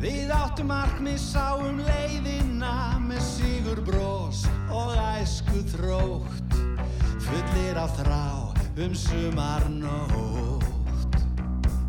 [0.00, 6.56] Við áttum markmið sáum leiðina með sigur brós og æsku þrótt
[7.20, 8.22] fullir af þrá
[8.80, 11.18] um sumar nótt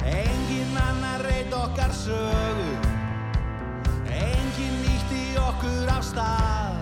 [0.04, 2.74] Engin annar reyt okkar sögu
[4.12, 6.82] Engin nýtti okkur af stað.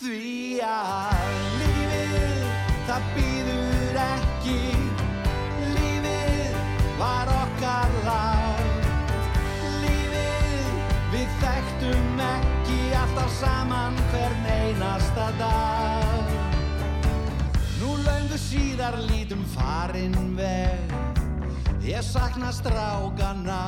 [0.00, 2.46] Því að lífið
[2.88, 4.89] það býður ekki
[13.40, 16.28] saman hvern einasta dag.
[17.80, 20.92] Nú löngu síðar lítum farinn veg.
[21.80, 23.62] Ég sakna strákana.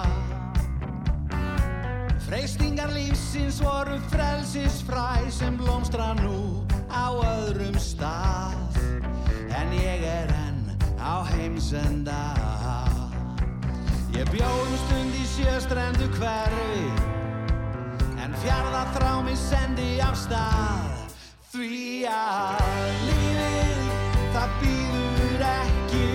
[2.26, 8.76] Freystingar lífsins voru frelsisfræ sem blómstra nú á öðrum stað.
[9.56, 12.20] En ég er enn á heimsenda.
[14.12, 17.11] Ég bjóðum stund í sjöstrendu hverfi
[18.32, 20.92] En fjarða þrá mig sendi af stað
[21.52, 22.62] Því að
[23.04, 23.82] lífið
[24.32, 26.06] það býður ekki.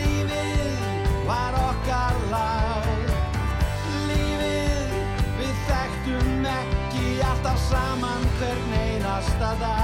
[0.00, 0.82] Lífið
[1.28, 3.14] var okkar lag.
[4.10, 4.98] Lífið
[5.38, 9.83] við þekktum ekki alltaf saman hvern einasta dag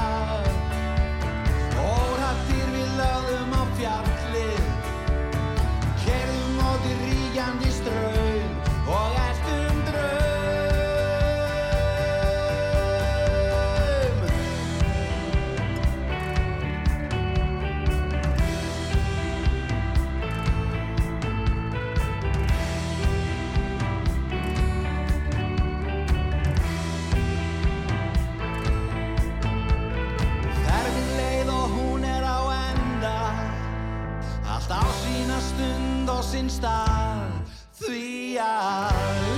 [36.21, 37.31] og sinn stað
[37.81, 39.30] Því að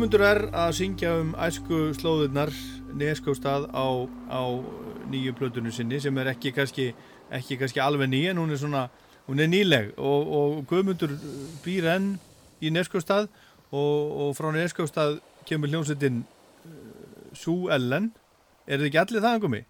[0.00, 2.48] Guðmundur er að syngja um æsku slóðurnar
[2.96, 4.40] neskóstað á, á
[5.12, 6.86] nýju plötunum sinni sem er ekki kannski,
[7.28, 8.86] ekki kannski alveg ný en hún er svona,
[9.26, 11.12] hún er nýleg og, og Guðmundur
[11.60, 12.08] býr enn
[12.64, 13.28] í neskóstað
[13.76, 16.22] og, og frá neskóstað kemur hljómsveitin
[17.36, 18.08] Sú Ellen
[18.64, 19.62] er þið ekki allir það angumi?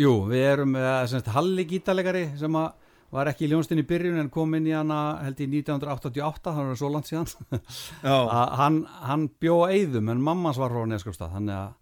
[0.00, 2.72] Jú, við erum með uh, Halli gítalegari sem að
[3.12, 6.70] var ekki í ljónstinn í byrjun en kom inn í hana held í 1988, hann
[6.72, 7.28] var svo langt síðan
[8.08, 11.74] að hann, hann bjó á Eyðum en mammans var frá Neskjöpstað þannig að,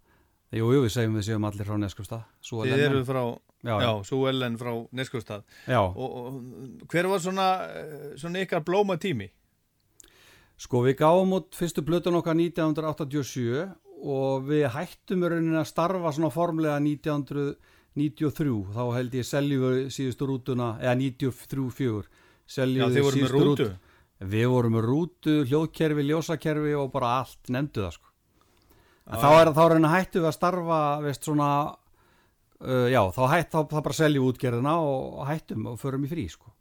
[0.59, 3.23] jú, jú, við segjum við séum allir frá Neskjöpstað Þið eru frá,
[3.61, 4.03] Já, já, já.
[4.03, 5.81] Sú Ellen frá neskóstað Já.
[5.85, 7.47] og, og hver var svona,
[8.17, 9.29] svona ykkar blóma tími?
[10.61, 13.69] Sko við gáum út fyrstu plötun okkar 1987
[14.01, 16.79] og við hættum í rauninni að starfa svona formlega
[17.99, 22.05] 1993 þá held ég seljum við síðustu rútuna eða 93-4
[22.51, 23.67] Já, þið voru með rútu?
[24.31, 28.09] Við vorum með rútu, hljóðkerfi, ljósakerfi og bara allt nefndu það sko
[29.11, 31.47] þá er þá rauninni hættum við að starfa veist svona
[32.61, 36.11] uh, já, þá hætt þá, þá bara seljum við útgerðina og, hættum og förum í
[36.11, 36.51] frí sko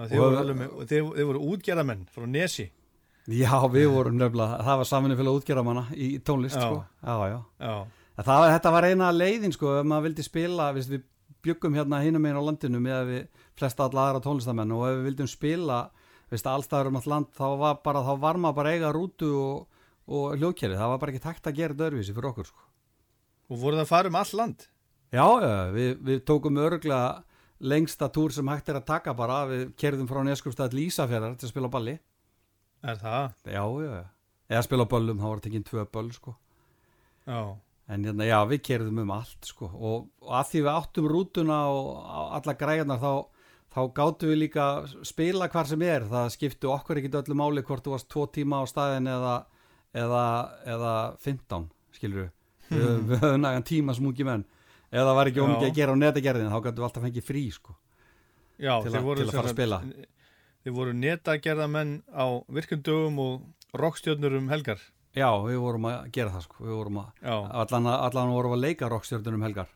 [0.00, 2.64] Og voru, með, og þið, þið voru útgerðamenn frá Nesi.
[3.28, 6.62] Já, við vorum nefnilega, það var saminu fyrir útgerðamanna í tónlist Já.
[6.64, 6.78] sko.
[7.04, 7.36] Já, já.
[7.60, 7.74] Já,
[8.18, 11.04] Það, þetta var eina leiðin sko, ef maður vildi spila, við, við
[11.46, 13.22] byggum hérna hinum einn á landinu með við
[13.58, 15.78] flesta alla aðra tónlistamenn og ef við vildum spila,
[16.32, 19.80] veist, allstaður um allt land, þá var bara, þá var maður bara eiga rútu og,
[20.12, 22.68] og hljóðkerfi, það var bara ekki takt að gera dörfísi fyrir okkur sko.
[23.48, 24.68] og voru það að fara um all land.
[25.12, 25.26] Já,
[25.74, 27.24] við, við tókum örglega
[27.62, 31.48] lengsta túr sem hægt er að taka bara, við kerðum frá Neskjöfstað til Ísafjörðar til
[31.48, 31.98] að spila balli.
[32.82, 33.34] Er það?
[33.46, 34.06] Já, já, já.
[34.52, 36.34] Eða spila á böllum, þá var tekinn tvö böll sko.
[37.28, 37.38] Já.
[37.92, 39.68] En hérna, já, við kerðum um allt sko.
[39.68, 41.88] og, og að því við áttum rútuna og
[42.38, 43.12] alla græjarnar þá,
[43.74, 44.68] þá gáttum við líka
[45.08, 48.62] spila hvar sem er það skiptu okkur ekki öllu máli hvort þú varst tvo tíma
[48.62, 49.34] á staðin eða,
[49.92, 50.24] eða,
[50.76, 50.94] eða
[51.26, 51.68] 15
[51.98, 52.30] skilur við
[53.10, 54.46] við, höfum nægan tíma smúki menn
[54.92, 57.76] eða var ekki ómikið að gera á netagerðin þá gáttum við alltaf fengið frí sko.
[58.60, 59.78] Já, Til voru til að fara að spila.
[60.62, 64.82] Þið voru netagerðamenn á virkundögum og rockstjörnur um helgar.
[65.16, 66.64] Já, við vorum að gera það sko.
[66.64, 69.70] við vorum að, Já, allan, allan vorum að leika rockstjörnunum helgar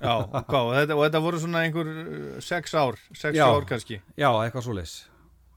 [0.00, 0.14] já,
[0.48, 3.46] hvað, og þetta, og þetta voru svona einhver uh, sex ár, sex Já.
[3.46, 4.00] ár kannski.
[4.16, 4.94] Já, eitthvað svo leis.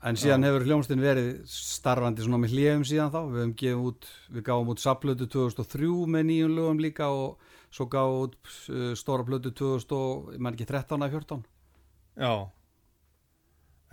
[0.04, 3.22] En síðan hefur hljómsdyn verið starfandi svona með hljefum síðan þá.
[3.24, 7.88] Við hefum gefið út, við gáum út saplötu 2003 með nýjum lögum líka og svo
[7.88, 11.46] gáum út uh, stóra plötu 2000 og, ég man ekki 13 eða 14.
[12.20, 12.34] Já.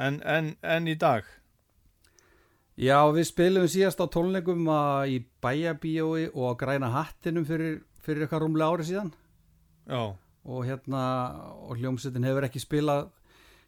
[0.00, 1.30] En, en, en í dag?
[2.80, 8.24] Já, við spilum síðast á tónleikum að í bæjabíói og á græna hattinum fyrir, fyrir
[8.24, 9.10] eitthvað rúmlega ári síðan.
[9.84, 10.16] Já,
[10.48, 11.02] og hérna
[11.66, 13.10] og hljómsveitin hefur ekki spilað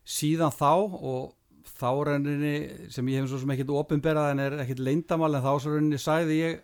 [0.09, 1.35] síðan þá og
[1.69, 2.55] þá rauninni
[2.91, 6.01] sem ég hef svo sem ekkit opinberað en er ekkit leindamal en þá svo rauninni
[6.01, 6.63] sagði ég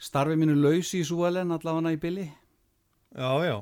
[0.00, 3.56] starfi mínu laus í Súelen allavega í Billy já, já,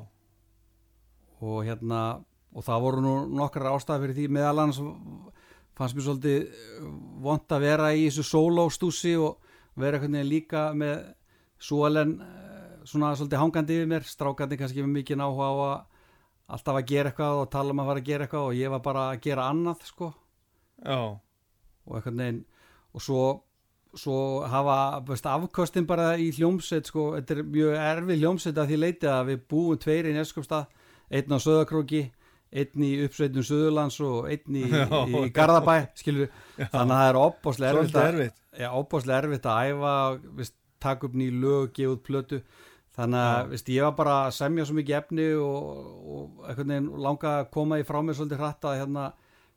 [1.41, 2.03] og hérna
[2.49, 4.81] og það voru nú nokkrar ástæði fyrir því meðal annars
[5.79, 6.89] fannst mér svolítið
[7.23, 9.39] vont að vera í þessu sólóstúsi og
[9.79, 11.07] vera einhvern veginn líka með
[11.59, 12.13] Súelen
[12.87, 14.05] svona svolítið hangandi yfir mér.
[14.07, 15.73] Strákandi kannski með mikið áhuga á að
[16.49, 18.81] alltaf að gera eitthvað og tala um að fara að gera eitthvað og ég var
[18.85, 20.09] bara að gera annað sko.
[20.79, 21.01] Já,
[21.85, 22.39] og einhvern veginn
[22.95, 23.23] og svo,
[23.93, 24.19] svo
[24.49, 29.11] hafa veist, afkostin bara í hljómsveit sko, þetta er mjög erfið hljómsveit að því leiti
[29.11, 30.65] að við búum tveir í Neskjöpstað
[31.09, 32.07] einn á Söðakróki
[32.49, 34.63] einn í uppsveitum Söðurlands og einn í,
[35.19, 38.41] í, Garðabæ skilur, þannig að það er opbáslega erfitt, erfitt.
[38.57, 39.93] Já, opbáslega erfitt að æfa
[40.39, 42.41] veist, taka upp ný lög, gefa út plötu.
[42.99, 45.79] Þannig að veist, ég var bara að semja svo mikið efni og,
[46.17, 49.05] og veginn langa að koma í frá mér svolítið hratt að hérna,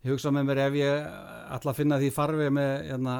[0.07, 1.11] hugsa með mér ef ég
[1.57, 3.16] ætla að finna því farfi með hérna,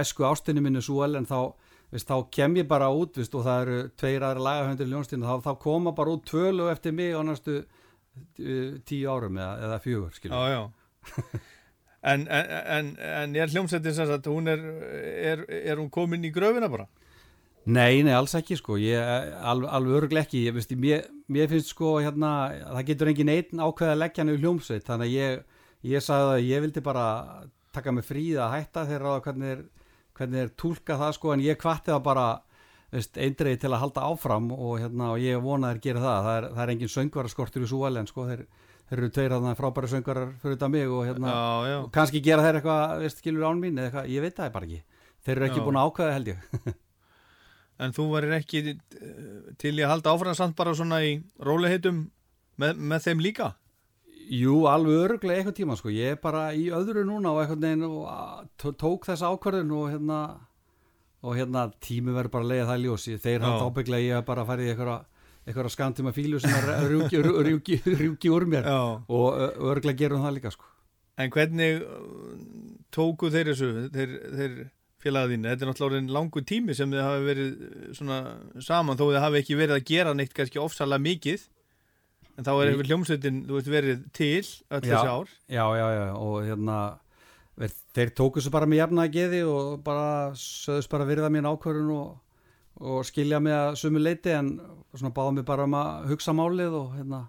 [0.00, 1.52] æsku ástinni minni Súel en þá,
[1.92, 5.48] veist, þá kem ég bara út og það eru tveir aðra lagahöndir í ljónstíðinu þá,
[5.48, 7.62] þá koma bara út tvö lög eftir mig á næstu
[8.88, 10.62] tíu árum eða, eða fjögur já, já.
[12.04, 14.60] En, en, en, en er hljómsveitin sem sagt, hún er,
[15.00, 16.84] er, er hún komin í gröfina bara?
[17.64, 19.00] Nei, nei, alls ekki sko, ég,
[19.40, 23.62] alveg, alveg örglega ekki, ég, veist, mér, mér finnst sko hérna, það getur engin einn
[23.64, 25.62] ákveð að leggja hann í hljómsveit, þannig að ég,
[25.94, 27.06] ég sagði að ég vildi bara
[27.72, 29.64] taka mig fríð að hætta þegar ráða hvernig er,
[30.20, 32.26] hvernig er tólka það sko, en ég kvatti það bara,
[32.94, 36.38] veist, eindreið til að halda áfram og hérna, og ég vona þeir gera það, það
[36.38, 38.44] er, það er engin söngvaraskortur í Súalen sko, þeir,
[38.90, 41.76] þeir eru tveir þarna frábæra söngvarar fyrir þetta mig og hérna, Já, já.
[41.82, 44.80] og kannski gera þeir eitthvað, skilur án mín eitthvað, ég veit það bara ekki,
[45.26, 45.66] þeir eru ekki Já.
[45.68, 46.48] búin að ákveða held ég.
[47.82, 52.04] En þú varir ekki eh, til að halda áfram samt bara svona í róliheitum
[52.62, 53.48] með, með þeim líka?
[54.30, 55.90] Jú, alveg öruglega eitthvað tíma sko.
[55.90, 58.46] ég er bara í öðru núna og neginn og
[58.78, 60.20] tók þessa ákvörðun og hérna
[61.24, 64.26] og hérna tími verður bara að leiða það í ljósi þeir hann ábygglega ég hef
[64.28, 68.78] bara farið í eitthvað skamtíma fílu sem er rjúki, úr mér Já.
[69.08, 70.68] og ö- öruglega gerum það líka sko.
[71.20, 71.82] En hvernig
[72.94, 74.54] tóku þeir þessu, þeir, þeir
[75.04, 75.50] félagaðinu?
[75.50, 77.50] Þetta er náttúrulega langu tími sem þið hafi verið
[77.98, 78.18] svona
[78.64, 81.44] saman þó þið hafi ekki verið að gera neitt kannski ofsalega mikið.
[82.34, 84.42] En þá er hefur hljómsveitin, þú veist, verið til
[84.74, 85.28] öll þessi ár.
[85.46, 86.78] já, já, já, og hérna
[87.56, 92.16] þeir tóku svo bara með jafna geði og bara söðust bara virða mín ákvörðun og,
[92.82, 94.56] og skilja mig að sumu leiti en
[94.94, 97.20] svona báða mig bara um að hugsa málið og hérna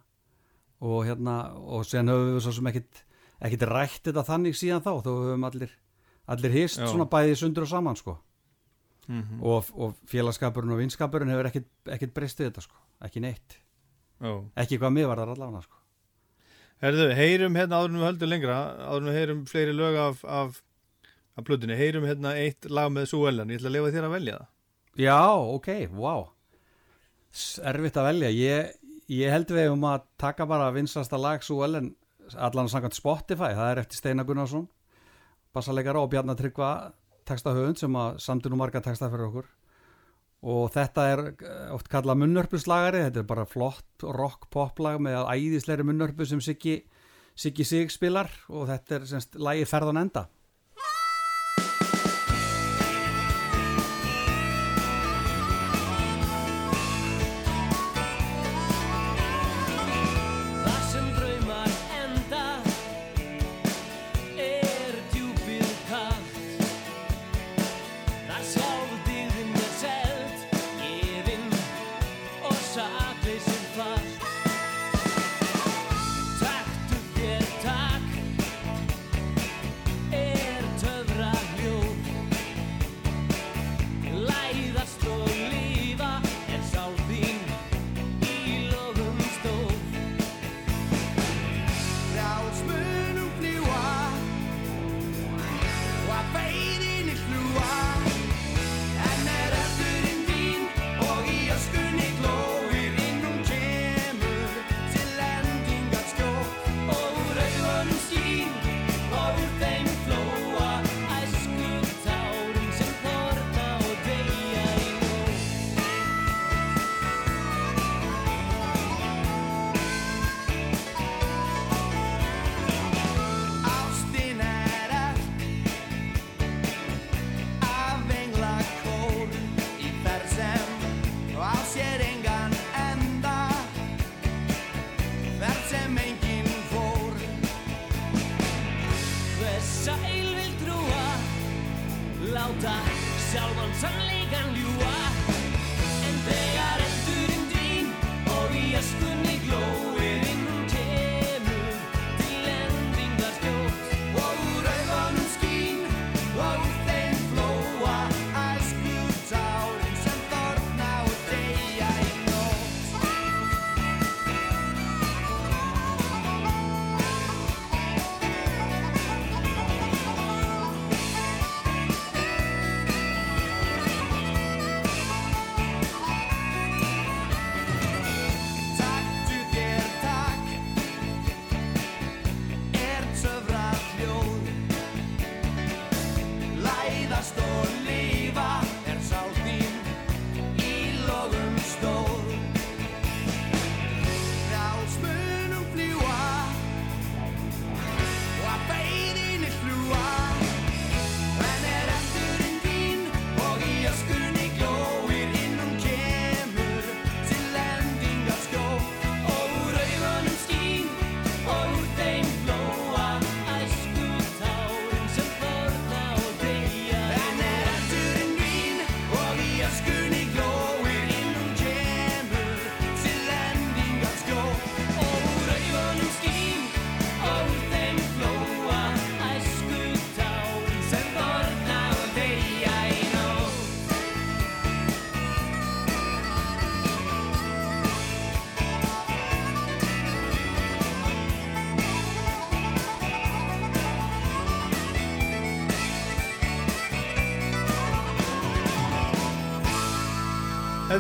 [0.86, 3.04] og hérna og sen höfum við svo sem ekkit
[3.46, 5.78] ekkit rætt þetta þannig síðan þá þó við höfum allir,
[6.34, 6.88] allir hist Já.
[6.90, 8.18] svona bæði sundur og saman sko.
[9.06, 13.60] Mm og, og félagskapurinn og vinskapurinn hefur ekkit, ekkit breyst við þetta sko, ekki neitt.
[14.18, 14.32] Já.
[14.58, 15.85] ekki hvað mér var það allavega sko
[16.86, 20.24] Herðu, heyrum hérna áður en við höldum lengra, áður en við heyrum fleiri lög af,
[20.30, 20.62] af,
[21.34, 24.38] af plötunni, heyrum hérna eitt lag með Súellan, ég ætla að lefa þér að velja
[24.38, 24.52] það.
[25.02, 25.20] Já,
[25.58, 26.28] ok, wow
[27.68, 28.30] Erfitt að velja.
[28.32, 28.70] Ég,
[29.12, 31.90] ég held við um að taka bara vinsasta lag svo vel en
[32.40, 34.70] allan samkvæmt Spotify, það er eftir Steinar Gunnarsson
[35.56, 36.72] bassaleikara og Bjarnar Tryggva
[37.28, 39.48] textahöfund sem að samtu nú marga texta fyrir okkur
[40.46, 45.86] og þetta er eh, oft kallað munnörpuslagari, þetta er bara flott rock poplag með æðisleiri
[45.88, 46.44] munnörpu sem
[47.36, 48.30] Siggi Sig spilar.
[48.48, 50.28] Og þetta er semst lagi ferðan enda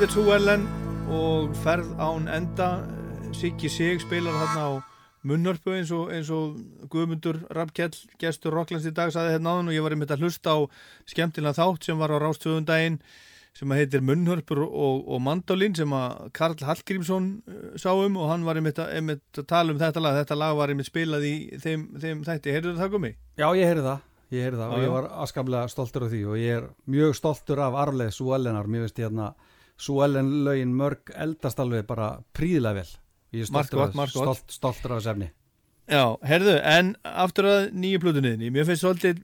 [0.05, 0.63] Þetta er True Ellen
[1.09, 2.65] og ferð án enda.
[3.33, 4.71] Siggi Sig spilar þarna á
[5.25, 6.59] munnörpu eins og, eins og
[6.93, 9.71] Guðmundur Rappkjell, gestur Rocklands í dag saði hérna áðan.
[9.71, 10.69] Og ég var einmitt að hlusta á
[11.09, 12.99] skemmtilega þátt sem var á rástöðundaginn
[13.57, 18.21] sem heitir Munnhörpur og, og Mandolin sem að Karl Hallgrímsson uh, sá um.
[18.21, 20.19] Og hann var einmitt að, einmitt að tala um þetta lag.
[20.21, 21.33] Þetta lag var einmitt spilað í
[21.65, 23.17] þeim, þeim þætti, heyrðu það komið?
[23.41, 24.05] Já, ég heyrði það,
[24.37, 24.77] ég heyrði það.
[24.77, 26.23] Og ég var askaplega stoltur af því.
[26.29, 29.33] Og ég er mjög stoltur af arleið Súellenar, mér veist ég hérna
[29.77, 32.93] Súellen lögin mörg eldast alveg bara príðilega vel.
[33.35, 33.49] Ég er
[34.07, 35.31] stolt, stoltur af þessu efni.
[35.91, 39.19] Já, heyrðu, en aftur að nýju plötunniðinni, mér finnst svolítið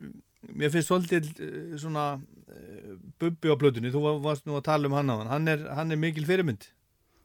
[0.51, 2.91] mér finnst svolítið uh, svona uh,
[3.21, 5.91] bubbi á plötunni, þú var- varst nú að tala um hann á hann, er, hann
[5.95, 6.67] er mikil fyrirmynd.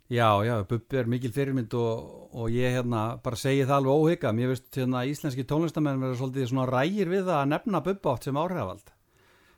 [0.07, 4.31] Já, já, Bubbi er mikil fyrirmynd og, og ég hérna bara segi það alveg óhygga
[4.39, 8.39] mér veist hérna íslenski tónlistamenn verður svolítið svona rægir við að nefna Bubba átt sem
[8.39, 8.93] áhrifavald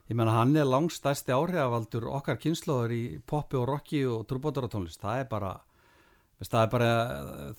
[0.09, 5.23] ég menna hann er langstæsti áhrifavaldur okkar kynnslóður í poppi og rocki og trúbótaratónlist, það
[5.23, 5.51] er bara
[6.39, 6.89] það er bara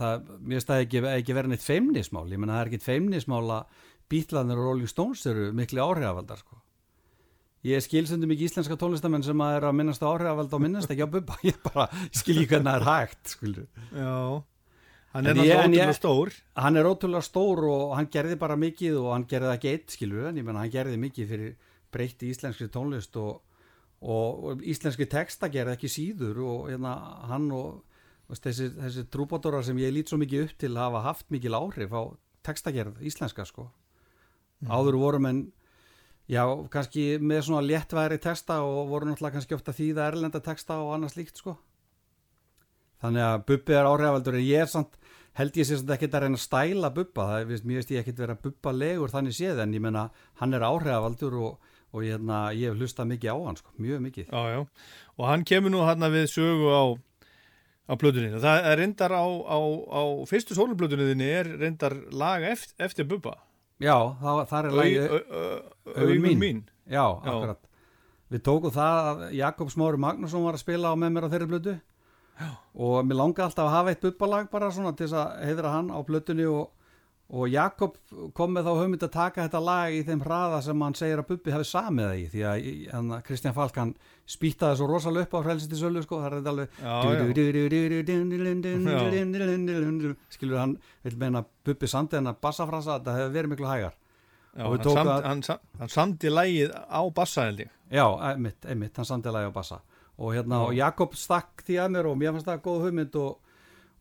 [0.01, 2.27] það, mér það ekki, ekki verið neitt feimnismál.
[2.33, 6.59] Ég menna það er ekkit feimnismál að Beatlanir og Rolling Stones eru mikli áhrifavaldar sko.
[7.69, 10.91] Ég skil stundum ekki íslenska tónlistamenn sem að er að minnast á áhrifavald og minnast
[10.91, 11.37] ekki á Bubba.
[11.51, 13.67] Ég bara skil ekki hvernig það er hægt skulur.
[13.93, 14.15] Já,
[15.11, 16.31] Hann er ótrúlega stór.
[16.55, 20.29] hann er ótrúlega stór og hann gerði bara mikið og hann gerði ekki eitt skilur
[20.31, 21.57] en ég menna hann gerði mikið fyrir
[21.93, 23.43] breytti íslenskri tónlist og,
[24.01, 26.95] og, og íslenski texta gerði ekki síður og hérna,
[27.31, 27.83] hann og
[28.31, 31.95] veist, þessi, þessi trúbátorar sem ég lít svo mikið upp til hafa haft mikil áhrif
[31.95, 32.03] á
[32.47, 33.71] textagerð íslenska sko.
[34.69, 35.47] Áður voru menn
[36.31, 40.95] já, kannski með svona léttværi texta og voru náttúrulega kannski ofta þýða erlenda texta og
[40.97, 41.57] annað slíkt sko.
[43.01, 44.99] Þannig að Bubbi er áhrifaldur en ég er samt
[45.39, 47.27] held ég sér samt ekkert að reyna að stæla Bubba.
[47.31, 50.09] Það er, mér veist ég ekkert vera Bubba legur þannig séð en ég menna
[50.43, 54.01] hann er áhrifaldur og, og ég, hérna, ég hef hlustað mikið á hann sko, mjög
[54.07, 54.61] mikið Já, já.
[55.19, 56.85] Og hann kemur nú hann við sögu á,
[57.91, 58.31] á plötunni.
[58.41, 59.59] Það er reyndar á, á,
[59.91, 63.35] á fyrstu sólumplötunniðinni er reyndar lag eftir, eftir Bubba.
[63.81, 66.63] Já, það, það er lagi Au- au- au- Augun mín.
[66.91, 67.07] Já,
[68.31, 71.49] Við tókum það að Jakob Smári Magnússon var að spila á með mér á þeirri
[71.51, 71.73] blödu
[72.79, 75.89] og mér langaði alltaf að hafa eitt bubbalag bara svona til þess að heiðra hann
[75.91, 76.71] á blötunni og,
[77.31, 77.95] og Jakob
[78.35, 81.29] kom með þá hugmynd að taka þetta lag í þeim hraða sem hann segir að
[81.29, 82.41] Bubbi hafi samið það í því
[82.99, 83.93] að Kristján Falk hann
[84.31, 86.81] spýtaði svo rosalega upp á frelsiti sölu sko, það er þetta alveg
[90.35, 90.77] skilur hann
[91.07, 93.95] vil meina Bubbi sandi hennar bassafrasa þetta hefur verið miklu hægar
[94.59, 95.43] Já, hann, samt, að- hann,
[95.79, 97.69] hann samdi lægið á bassa held ég.
[97.95, 98.03] Já,
[98.33, 99.79] einmitt, einmitt, hann samtilega á bassa
[100.19, 103.39] og hérna, og Jakob stakk því að mér og mér fannst það góð hugmynd og,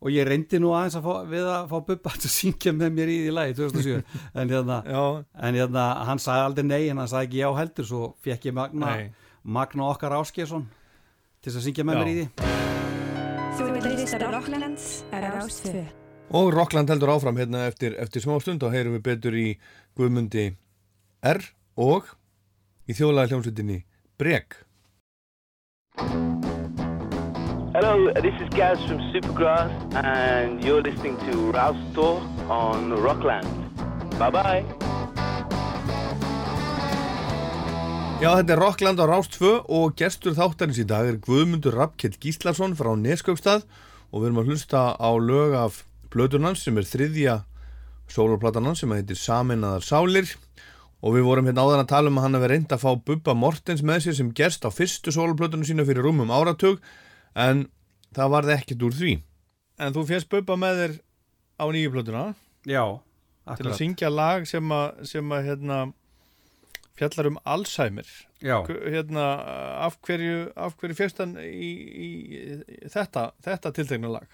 [0.00, 3.10] og ég reyndi nú aðeins að fá, við að fá Bubba að syngja með mér
[3.12, 3.98] í því lagi 2007
[4.40, 5.02] en hérna, Já.
[5.46, 8.56] en hérna hann sagði aldrei nei, en hann sagði ekki já heldur svo fekk ég
[8.56, 8.94] Magna.
[9.44, 10.64] Magna okkar Áskjesson
[11.44, 12.00] til að syngja með Já.
[12.00, 12.26] mér í því.
[16.30, 19.48] Og Rockland heldur áfram hérna eftir, eftir smá stund og heyrum við betur í
[19.98, 20.46] Guðmundi
[21.26, 21.42] R
[21.76, 22.06] og
[22.88, 23.82] í þjóðlega hljómsveitinni
[24.20, 24.60] Breg.
[27.80, 29.72] Hello, this is Gaz from Supergrass,
[30.04, 32.20] and you're listening to Rouse Talk
[32.50, 33.48] on Rockland.
[34.18, 34.64] Bye bye.
[38.20, 42.20] Já, þetta er Rockland á Rást 2 og gestur þáttarins í dag er Guðmundur Rappkjell
[42.20, 43.64] Gíslason frá Neskaupstað
[44.12, 47.40] og við erum að hlusta á lög af blöðurnans sem er þriðja
[48.12, 50.34] sólurplatanans sem heitir Saminnaðar Sálir
[51.00, 53.32] og við vorum hérna áðan að tala um að hann hefði reynd að fá Bubba
[53.32, 56.84] Mortens með sér sem gerst á fyrstu sólurplötunum sína fyrir rúmum áratug
[57.34, 57.66] en
[58.16, 59.14] það varði ekkert úr því.
[59.80, 60.96] En þú fjast Bubba með þér
[61.60, 62.24] á nýju plötuna
[62.68, 63.70] Já, til akkurat.
[63.72, 65.78] að syngja lag sem að, sem að hérna,
[66.98, 68.10] fjallar um Alzheimer.
[68.40, 69.24] Hérna,
[69.86, 70.50] af hverju,
[70.80, 71.70] hverju fjast hann í,
[72.06, 72.10] í,
[72.40, 74.28] í þetta, þetta tiltegna lag?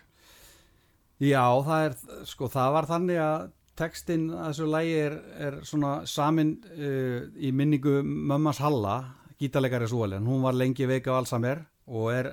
[1.22, 1.94] Já, það er,
[2.28, 5.14] sko, það var þannig að textinn að þessu lægi er,
[5.46, 8.96] er svona samin uh, í minningu mömmans Halla,
[9.40, 12.30] gítarleikari Súalinn, hún var lengi veika á Alzheimer og er,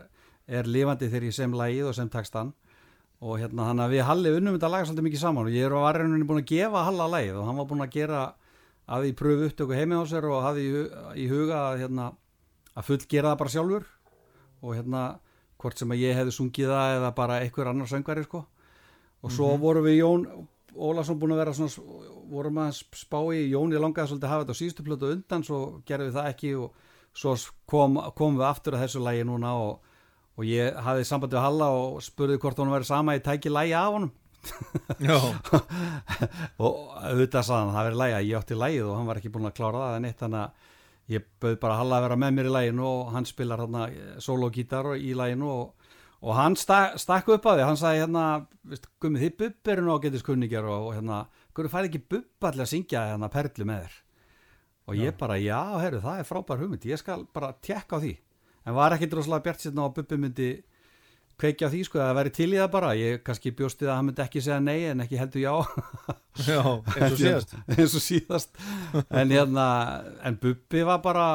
[0.60, 2.54] er lifandi þegar ég sem lægið og sem textan
[3.24, 5.48] og hérna þannig að við Halli unnum þetta lag svolítið mikið saman.
[5.48, 7.94] Og ég er á varðinni búin að gefa Halla lægið og hann var búin að
[7.96, 8.22] gera
[8.94, 12.08] að því pröfu upptöku heimi á sér og hafði í, hu- í huga að, hérna,
[12.76, 13.86] að fullgera það bara sjálfur.
[14.64, 15.04] Og hérna
[15.64, 18.44] hvort sem að ég hefði sungið það eða bara einhver annar söngari sko.
[19.24, 19.62] Og svo Mhm.
[19.62, 20.28] vorum við Jón
[20.76, 21.70] Ólason búin að vera svona
[22.34, 25.44] vorum að spá í, Jón ég langaði svolítið að hafa þetta á síðustu plötu undan
[25.44, 26.72] svo gerðum við það ekki og
[27.14, 27.36] svo
[27.70, 29.80] kom, komum við aftur að þessu lægi núna og,
[30.38, 33.76] og ég hafði sambandi við Halla og spurði hvort hún væri sama ég tæki lægi
[33.78, 34.12] af honum.
[35.00, 35.18] Já.
[36.64, 39.32] og auðvitað sagði hann það verið lægi að ég átti lægið og hann var ekki
[39.34, 42.36] búin að klára það en eitt þannig að ég bauð bara Halla að vera með
[42.38, 43.86] mér í læginu og hann spilar hérna
[44.24, 47.68] sologítar í læginu og, og hann sta- stakk upp að því.
[47.70, 48.26] Hann sagði hérna,
[49.04, 51.24] gummið þið bubb eru nú ágætis kunningjar og, hérna
[51.54, 54.00] hverju færði ekki bubb allir að syngja hérna perlu með þér?
[54.84, 56.84] Og ég bara, já, herru, það er frábær hugmynd.
[56.90, 58.18] Ég skal bara tekka á því
[58.66, 60.50] en var ekki droslega bjart sérna á að bubbi myndi
[61.40, 62.90] kveikja á því, sko, að það væri til í það bara.
[62.96, 65.54] Ég kannski bjósti það að hann myndi ekki segja nei en ekki heldur já.
[66.50, 66.62] Já,
[66.98, 67.56] eins og síðast.
[67.78, 68.62] eins og síðast.
[69.10, 69.66] En hérna,
[70.26, 71.26] en Bubbi var bara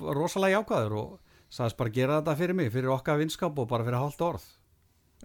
[0.00, 1.10] rosalega jákvæður og
[1.50, 4.46] sagðist bara gera þetta fyrir mig, fyrir okkar vinskap og bara fyrir hálft orð.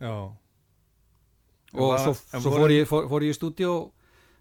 [0.02, 0.14] Já.
[1.76, 3.74] Og var- svo, svo fór, ég, fór, fór ég í stúdíu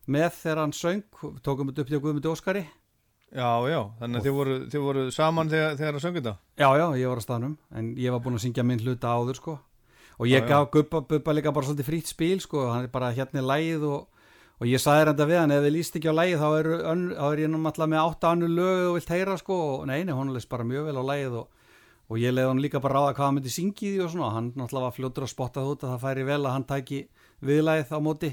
[0.09, 1.05] með þegar hann söng
[1.45, 2.65] tókum þetta upp til Guðmundi Óskari
[3.35, 6.33] Já, já, þannig að þið voru, þið voru saman þegar, þegar að söngu þetta?
[6.61, 9.41] Já, já, ég var á staðnum en ég var búinn að syngja minn hluta áður
[9.41, 9.55] sko.
[10.23, 13.11] Og ég Já, gaf Bubba, Bubba líka bara svolítið frýtt spil sko, hann er bara
[13.17, 14.29] hérna í lægið og,
[14.63, 17.03] og ég sagði reynda við hann, ef þið líst ekki á lægið þá er, ön,
[17.11, 19.59] þá er ég náttúrulega með átta annu lög og vilt heyra sko.
[19.73, 21.67] Og nei, nei, hún leist bara mjög vel á lægið og,
[22.07, 24.53] og ég leiði hann líka bara ráða hvað hann myndi syngja í og svona, hann
[24.55, 27.03] náttúrulega var fljótur að spotta það út að það færi vel að hann tæki
[27.51, 28.31] viðlægið á móti,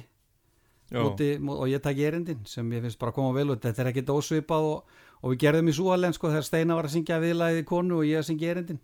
[1.39, 3.89] Mó- og ég tæki erindin sem ég finnst bara að koma vel út, þetta er
[3.93, 4.83] ekkit ósvipað og,
[5.23, 8.05] og við gerðum í súalen sko þegar Steina var að syngja viðlægið í konu og
[8.09, 8.79] ég að syngja erindin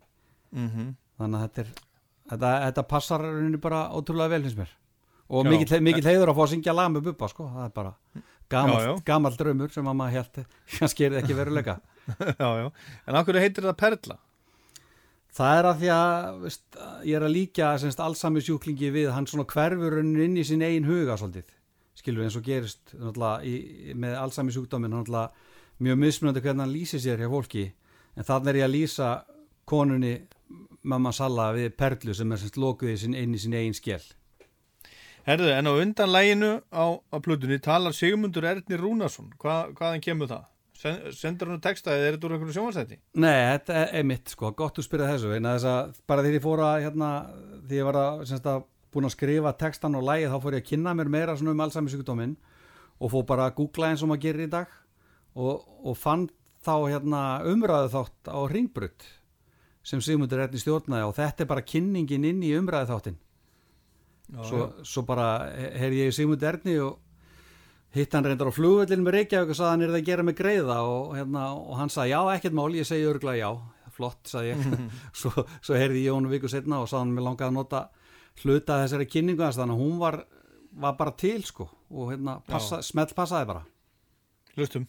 [0.55, 0.95] Mhm.
[1.20, 1.72] þannig að þetta er
[2.32, 4.70] þetta, þetta passar rauninni bara ótrúlega vel finnst mér
[5.30, 5.49] og Já.
[5.51, 7.93] mikill, mikill heiður að fá að syngja lag með Bubba sko, það er bara
[8.88, 8.93] já.
[9.03, 10.45] gamall draumur sem að maður held
[10.80, 11.80] kannski er ekki veruleika
[12.39, 12.72] já, já.
[13.08, 14.18] En af hverju heitir það Perla?
[15.38, 16.64] Það er að því að veist,
[17.05, 17.68] ég er að líka
[18.08, 21.51] allsami sjúklingi við hann svona hverfur inn í sin eigin huga svolítið,
[21.98, 22.93] skilur eins og gerist
[23.43, 23.56] í,
[23.98, 24.54] með allsami
[24.93, 25.32] náttúrulega
[25.84, 27.66] mjög mismunandi hvernig hann lýsir sér hjá fólki
[28.18, 29.10] en þannig er ég að lýsa
[29.68, 30.14] konunni
[30.88, 34.06] mamma Salla við Perlu sem er semst lokuð í sin, inn í sin eigin skell
[35.28, 39.34] Herðu, en á undan læginu á, á plutunni talar Sigmundur Ernir Rúnarsson.
[39.41, 40.45] Hva, hvaðan kemur það?
[40.78, 43.00] Sen, sendur hann texta eða er þetta úr einhverju sjónvarsætti?
[43.20, 45.34] Nei, þetta er, mitt sko, gott þú spyrja þessu
[45.68, 47.10] að bara þegar ég fór að hérna,
[47.68, 48.64] því ég var að, semst að
[48.98, 51.93] búin að skrifa textan og lægið þá fór ég að kynna mér meira um allsami
[51.93, 52.36] sjúkdóminn
[52.98, 54.74] og fór bara að googla eins og maður gerir í dag
[55.38, 56.28] og, og fann
[56.66, 59.08] þá hérna umræðu þátt á ringbrut
[59.88, 63.20] sem Sigmundur Erni stjórnaði og þetta er bara kynningin inn í umræðu þáttin
[64.28, 64.88] Já, svo, já.
[64.91, 66.98] svo bara heyrði ég Sigmundur Erni og
[67.95, 70.38] hitt hann reyndar á flugvöllin með Reykjavík og sagði hann er það að gera mig
[70.38, 73.50] greiða og, hérna, og hann sagði já, ekkert mál, ég segi örgla já.
[73.98, 74.89] Flott, sagði ég.
[75.20, 75.32] Svo,
[75.64, 77.80] svo heyrði ég honum viku setna og sagði hann mér langaði að nota
[78.43, 80.19] hluta af þessari kynningu hans þannig að hún var,
[80.83, 81.69] var bara til sko.
[81.89, 83.65] Og hérna, passa, smelt passaði bara.
[84.57, 84.88] Hlustum.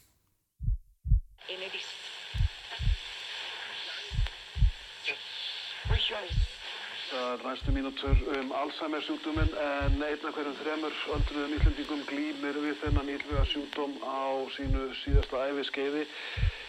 [7.09, 12.76] Það næstu mínútur um Alzheimer sjúkdóminn en einn af hverjum þremur öldruðum Íslandingum glýmir við
[12.82, 16.05] þennan ílvega sjúkdóm á sínu síðasta æfiskeiði.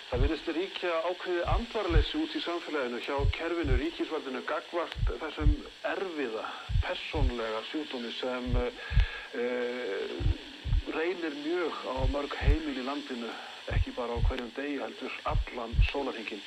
[0.10, 5.52] Það virðist ríkja ákveðið andvarleysi út í samfélaginu hjá kerfinu, ríkisvaldinu, gagvart þessum
[5.86, 6.46] erfiða,
[6.82, 8.72] persónlega sjúkdómi sem uh,
[10.96, 13.30] reynir mjög á mörg heimil í landinu,
[13.76, 16.42] ekki bara á hverjum degi heldur allan sólarhingin.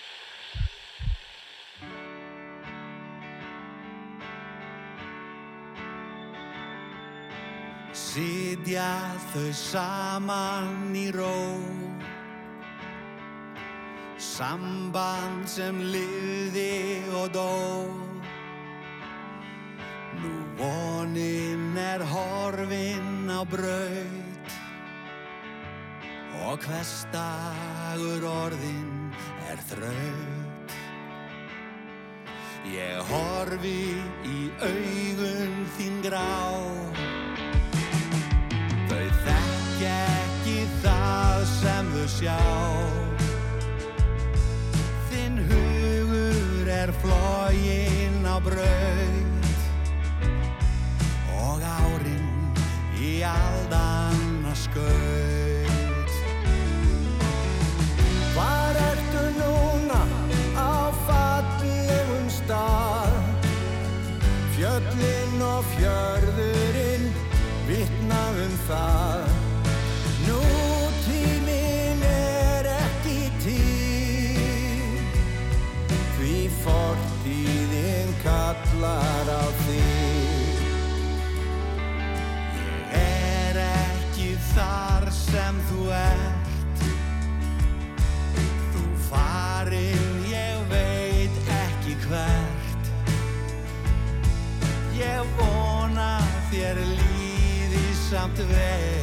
[7.95, 8.91] Sitja
[9.31, 11.31] þau saman í ró
[14.33, 17.51] Samband sem liði og dó.
[20.23, 24.33] Nú vonin er horfin á braut
[26.47, 29.13] Og hverstagur orðin
[29.53, 30.75] er þraut.
[32.73, 34.01] Ég horfi
[34.33, 36.27] í augun þín grá.
[38.89, 43.02] Þau þekkja ekki það sem þau sjá
[47.53, 49.45] flógin á braut.
[51.37, 52.25] Og árin
[52.97, 55.32] í aldanna skaut
[98.13, 99.02] something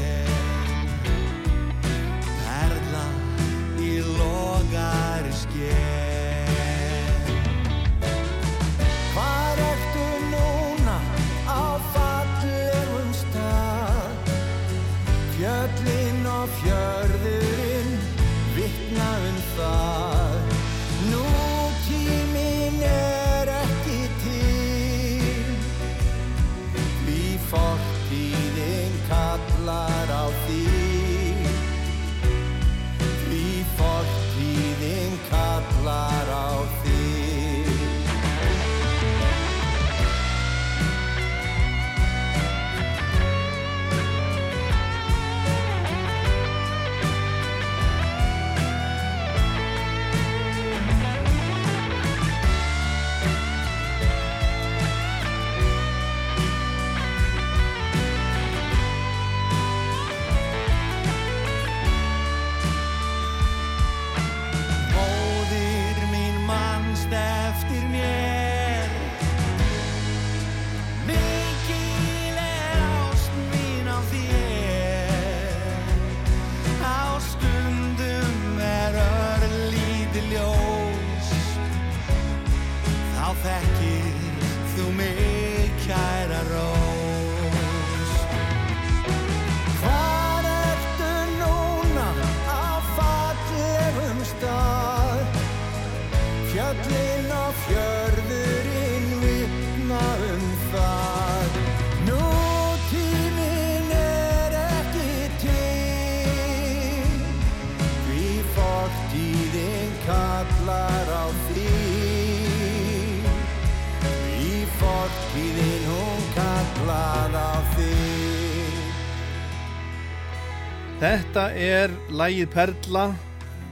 [121.40, 123.02] Þetta er lægið Perla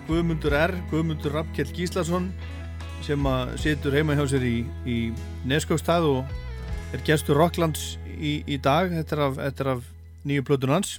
[0.08, 2.30] Guðmundur R, Guðmundur Rappkjell Gíslason
[3.04, 4.96] sem að situr heima hjá sér í, í
[5.52, 6.30] Neskókstað og
[6.96, 8.94] er gestur Rocklands í, í dag.
[8.94, 9.90] Þetta er af, þetta er af
[10.32, 10.94] nýju plötun hans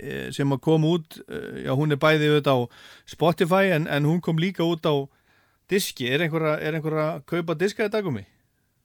[0.00, 2.66] eh, sem að kom út eh, já hún er bæði auðvitað á
[3.12, 4.96] Spotify en, en hún kom líka út á
[5.68, 8.24] diski, er einhver að, kaupa diska í dagumi?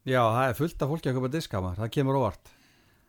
[0.03, 2.51] Já, það er fullt af fólki að köpa diska maður, það kemur óvart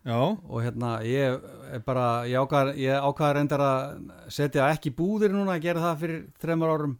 [0.04, 0.20] Já.
[0.20, 1.40] og hérna ég
[1.72, 6.72] er bara, ég ákvaða, reyndar að setja ekki búðir núna að gera það fyrir þreymar
[6.74, 6.96] árum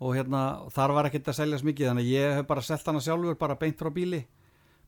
[0.00, 0.42] og hérna
[0.72, 3.58] þar var ekkert að selja smikið þannig að ég hef bara selgt hana sjálfur bara
[3.60, 4.22] beint frá bíli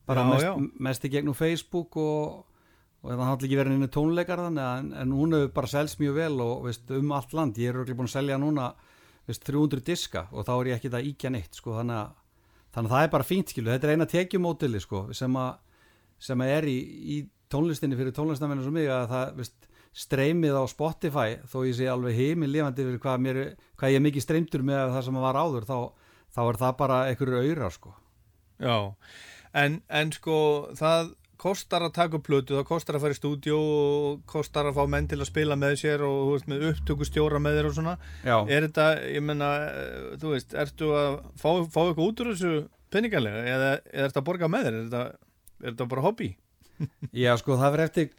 [0.09, 0.53] bara Já, mest, já.
[0.87, 2.47] mest í gegnum Facebook og,
[3.03, 5.69] og það hann ekki verið inn í tónleikar þannig að, en, en hún hefur bara
[5.75, 8.71] selst mjög vel og veist, um allt land, ég er örugglega búin að selja núna
[9.29, 12.17] veist, 300 diska og þá er ég ekki að íkja neitt sko, þannig, að,
[12.73, 15.37] þannig að það er bara fínt skilu, þetta er eina tekjumótili sko, sem,
[16.17, 17.19] sem að er í, í
[17.51, 19.69] tónlistinni fyrir tónlistamennu sem mig að það veist,
[20.01, 23.41] streymið á Spotify þó ég sé alveg heimil lifandi fyrir hvað, mér,
[23.79, 25.77] hvað ég er mikið streymdur með það sem var áður þá,
[26.31, 27.95] þá er það bara einhverju auðrar sko.
[28.61, 28.77] Já,
[29.57, 30.37] en, en sko
[30.79, 34.77] það kostar að taka upp plötu, það kostar að fara í stúdíu og kostar að
[34.77, 37.95] fá menn til að spila með sér og veist, með upptökustjóra með þér og svona.
[38.21, 38.35] Já.
[38.45, 39.49] Er þetta, ég menna,
[40.21, 42.53] þú veist, ertu að fá, fá eitthvað út úr þessu
[42.93, 44.77] peningalega eða, eða ertu að borga með þér?
[44.77, 45.33] Er þetta,
[45.63, 46.29] er þetta bara hobby?
[47.23, 48.09] Já sko það verður eftir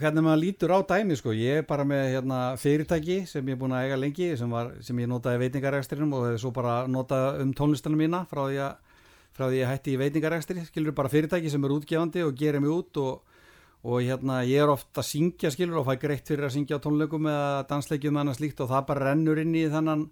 [0.00, 1.34] hvernig maður lítur á dæmi sko.
[1.36, 4.72] Ég er bara með hérna, fyrirtæki sem ég er búin að eiga lengi sem, var,
[4.84, 8.60] sem ég notaði í veitingarekstrinum og hefur svo bara notað um tónlistunum mína frá því
[8.66, 9.00] að,
[9.36, 10.66] frá því að hætti í veitingarekstri.
[10.70, 13.42] Skilur bara fyrirtæki sem er útgefandi og gerir mig út og,
[13.84, 16.84] og hérna ég er ofta að syngja skilur og fæ greitt fyrir að syngja á
[16.84, 20.08] tónleikum eða dansleikjum eða annað slíkt og það bara rennur inn í þannan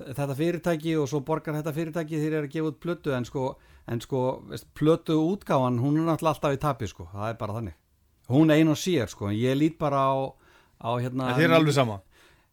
[0.00, 3.26] þetta fyrirtæki og svo borgar þetta fyrirtæki þegar ég er að gefa út plötu en
[3.28, 3.48] sko,
[3.90, 7.58] en sko veist, plötu útgáfan hún er náttúrulega alltaf í tapi sko, það er bara
[7.58, 7.76] þannig
[8.32, 10.14] hún ein og sér sko, ég lít bara á,
[10.80, 12.00] á hérna En þér er alveg sama?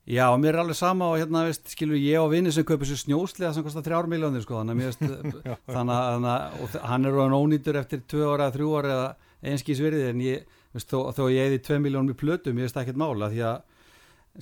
[0.09, 2.97] Já, mér er alveg sama og hérna, veist, skilur ég og vinni sem kaupir sér
[3.03, 5.03] snjóslega sem kostar þrjár miljónir sko, þannig að mér veist,
[5.75, 9.09] þannig að, þannig að hann er ónýtur eftir tvö ára eða þrjú ára eða
[9.53, 12.81] einskís virði en ég, veist, þó, þó ég eði tvei miljónum í plötu, mér veist
[12.81, 13.61] ekkert mála því að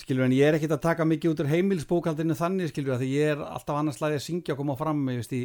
[0.02, 3.10] skilur en ég er ekkert að taka mikið út úr heimilsbókaldinu þannig skilur að því
[3.16, 5.42] ég er alltaf annars slæði að syngja og koma fram ég veist í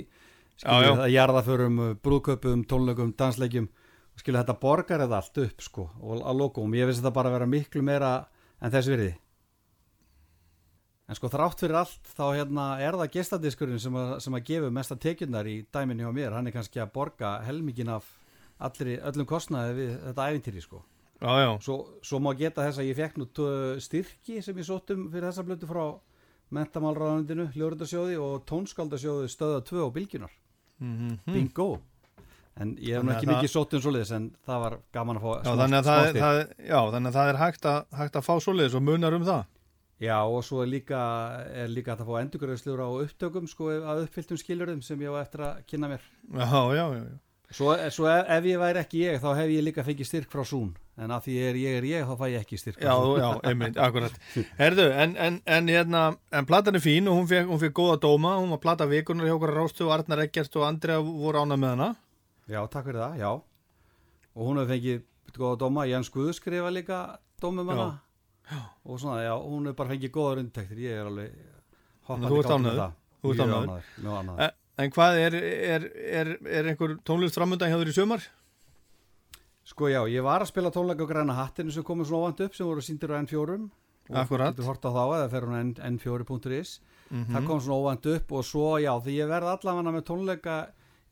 [0.61, 0.92] skilur Já, já.
[1.07, 3.70] að jarðaförum, brúðköpum, tónleikum, dansleikjum.
[4.12, 7.30] Og skilur þetta borgar eða allt upp sko og að lokum, ég veist þetta bara
[7.32, 8.12] að vera miklu meira
[8.61, 9.14] en þess virði.
[11.09, 14.70] En sko þrátt fyrir allt þá hérna er það gestadiskurinn sem að, sem að gefa
[14.72, 18.07] mesta tekjurnar í dæminni hjá mér, hann er kannski að borga helmingin af
[18.62, 20.84] allri, öllum kostnaði við þetta æfintýri sko
[21.23, 21.51] Já, já.
[21.62, 23.27] Svo, svo má geta þess að ég fekk nú
[23.81, 25.85] styrki sem ég sóttum fyrir þessa blötu frá
[26.53, 30.33] mentamálraðanindinu, hljóðrundasjóði og tónskaldasjóði stöða 2 og bylgjunar
[30.83, 31.18] Mhm.
[31.33, 31.81] bingo
[32.59, 35.23] en ég hef nú ekki það- mikið sótt um svoleiðis en það var gaman að
[35.23, 38.16] fá Já, smá- þannig að það, það, já, þannig að það er hægt að, hægt
[38.16, 39.45] að fá svoleiðis og munar um það.
[40.03, 41.01] Já og svo er líka,
[41.55, 45.41] er líka að fá endurgræðslur á upptökum sko að uppfylltum skilurðum sem ég á eftir
[45.47, 46.01] að kynna mér
[46.35, 47.18] Já, já, já, já.
[47.53, 50.43] Svo, svo ef, ef ég væri ekki ég þá hef ég líka fengið styrk frá
[50.45, 52.93] Sún en að því ég er ég er ég þá fæ ég ekki styrk Já,
[53.16, 54.16] já, einmitt, akkurat
[54.59, 57.97] Herðu, en, en, en hérna en platan er fín og hún fekk, hún fekk góða
[58.03, 61.57] dóma hún var plata vikunar hjá okkur Rástu og Arnar Eggert og Andrea voru ána
[61.57, 61.90] með hana
[62.51, 65.03] Já, takk fyrir það, já og hún hefur fengið
[65.38, 67.03] góða dóma Jens Guð skrifa líka
[67.40, 67.76] dómum Já.
[67.76, 71.32] hana og svona, já, hún hefur bara fengið góða rundtektir ég er alveg
[72.03, 72.82] þú ert gátt með ánægður?
[72.82, 72.99] það.
[73.22, 73.62] Þú ert er ánægður?
[73.62, 74.55] ánægður, mjög ánægður.
[74.82, 75.84] En, hvað er, er,
[76.20, 78.24] er, er einhver tónlist framundan hjá þér í sömar?
[79.73, 82.57] Sko já, ég var að spila tónleika á græna hattinu sem komið svona óvænt upp
[82.59, 83.55] sem voru síndir á N4
[84.11, 84.53] og Akkúrat.
[84.53, 86.81] getur hort á þá eða fer hún á N- n4.is
[87.12, 87.33] Mhm.
[87.35, 90.57] það kom svona óvænt upp og svo já því ég verð allavega með tónleika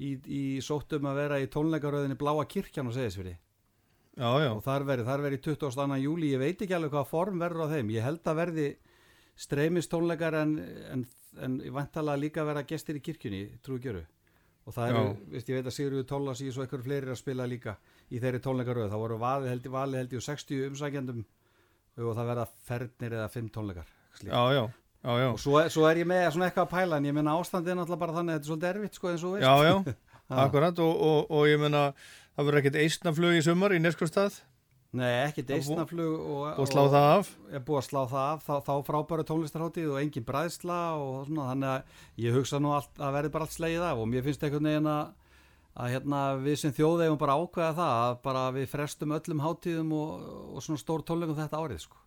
[0.01, 2.93] í, í sóttum að vera í tónleikaröðinni Bláa kirkjan og
[4.41, 4.51] já.
[4.53, 5.99] og þar verði, þar verði 22.
[6.03, 8.69] júli ég veit ekki alveg hvað form verður á þeim ég held að verði
[9.41, 10.59] streymistónleikar en,
[10.93, 11.07] en,
[11.41, 13.81] en vantalega líka vera gestir í kirkjunni trúi
[14.67, 17.47] og það eru, veist, ég veit að Sigurður Tólas og einhver fleiri eru að spila
[17.49, 17.77] líka
[18.11, 21.25] í þeirri tónleikaröð, það voru valið held, valið held ég úr 60 umsækjandum
[22.01, 24.33] og það verða fernir eða 5 tónleikar slíkt.
[24.33, 24.63] Já, já,
[25.05, 25.29] já, já.
[25.31, 27.81] og svo, svo er ég með svona eitthvað að pæla en ég menna ástandið er
[27.81, 29.47] náttúrulega bara þannig að þetta er svolítið erfitt sko eins og veist.
[29.47, 29.97] Já, já,
[30.45, 30.85] akkurat.
[30.87, 31.85] Og, og, og ég meina
[32.37, 34.41] það verður ekkert eistnaflug í sumar í Neskostad
[34.91, 37.29] Nei, er bú- deisnaflug og, að slá það af?
[37.55, 41.45] Er búið að slá það af, þá, þá frábæru tónlistarháttið og engin bræðsla og svona,
[41.53, 44.43] þannig að ég hugsa nú allt, að verði bara allt slegið af og mér finnst
[44.43, 45.13] einhvern veginn að,
[45.81, 49.95] að hérna, við sem þjóð eigum bara ákveða það að bara við frestum öllum hátíðum
[49.97, 50.27] og,
[50.57, 52.01] og svona stór tónleikum þetta árið sko.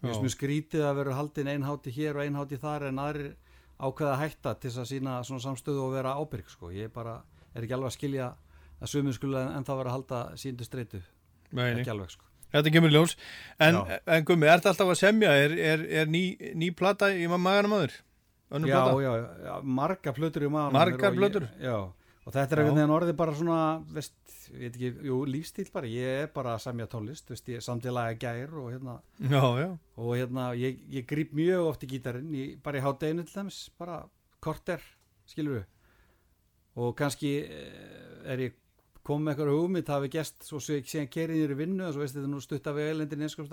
[0.00, 3.02] Mér finnst mjög skrítið að vera haldin ein hátíð hér og ein hátíð þar en
[3.02, 3.34] aðrir
[3.80, 6.72] ákveða að hætta til þess að sína svona samstöðu og vera ábyrg sko.
[6.72, 7.20] Ég bara
[7.54, 8.32] er ekki alveg að skilja
[8.80, 10.66] að sumið skulle en þá vera að halda síndu
[11.52, 11.80] nei.
[11.80, 12.26] ekki alveg sko.
[12.50, 13.16] Þetta kemur ljós.
[13.62, 13.78] En,
[14.10, 15.30] en Gummi, ert alltaf að semja?
[15.38, 17.94] Er, er, er ný, ný plata í maganum aður?
[18.50, 19.12] Önnur já, já,
[19.44, 21.44] já, marga plötur í maður Margar plötur?
[21.62, 21.76] Já,
[22.26, 23.58] og þetta er einhvern veginn orðið bara svona,
[23.96, 24.16] veist,
[24.52, 28.18] ég veit ekki, jú, lífstíl bara, ég er bara að semja tónlist, veist, ég samtilega
[28.20, 29.68] gær og hérna, Já, já.
[29.96, 33.60] og hérna, ég, ég grýp mjög oft í gítarinn, í, bara í hádeginu til dæmis,
[33.80, 34.02] bara
[34.44, 34.84] korter,
[35.30, 35.66] skilur við,
[36.80, 38.58] og kannski eh, er ég
[39.02, 41.94] kom með eitthvað hugmynd, það hafi gest, svo sé ég síðan kerið nýri vinnu, og
[41.96, 43.48] svo veist þetta nú stutt af vegalendin einskum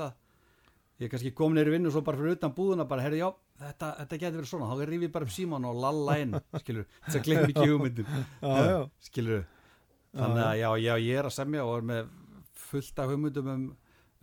[1.02, 3.28] ég kannski kom neyri vinnu svo bara fyrir utan búðuna, bara, herri, já,
[3.62, 6.88] þetta, þetta getur verið svona, þá er rífið bara um síman og lalla inn, skilur,
[7.06, 7.68] þess að glemir ekki
[8.72, 8.80] já.
[9.10, 9.44] skilur,
[10.16, 12.10] þannig að já, já, ég er að semja og er með
[12.68, 13.68] fullt af hugmyndum um,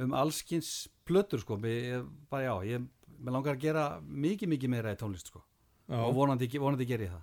[0.04, 0.72] um allskins
[1.06, 2.88] plötur, sko, ég, bara, já, ég,
[3.20, 5.44] mér langar að gera mikið, mikið meira í tónlist, sko,
[5.84, 6.00] Já.
[6.00, 7.22] og vonandi, vonandi ger ég það.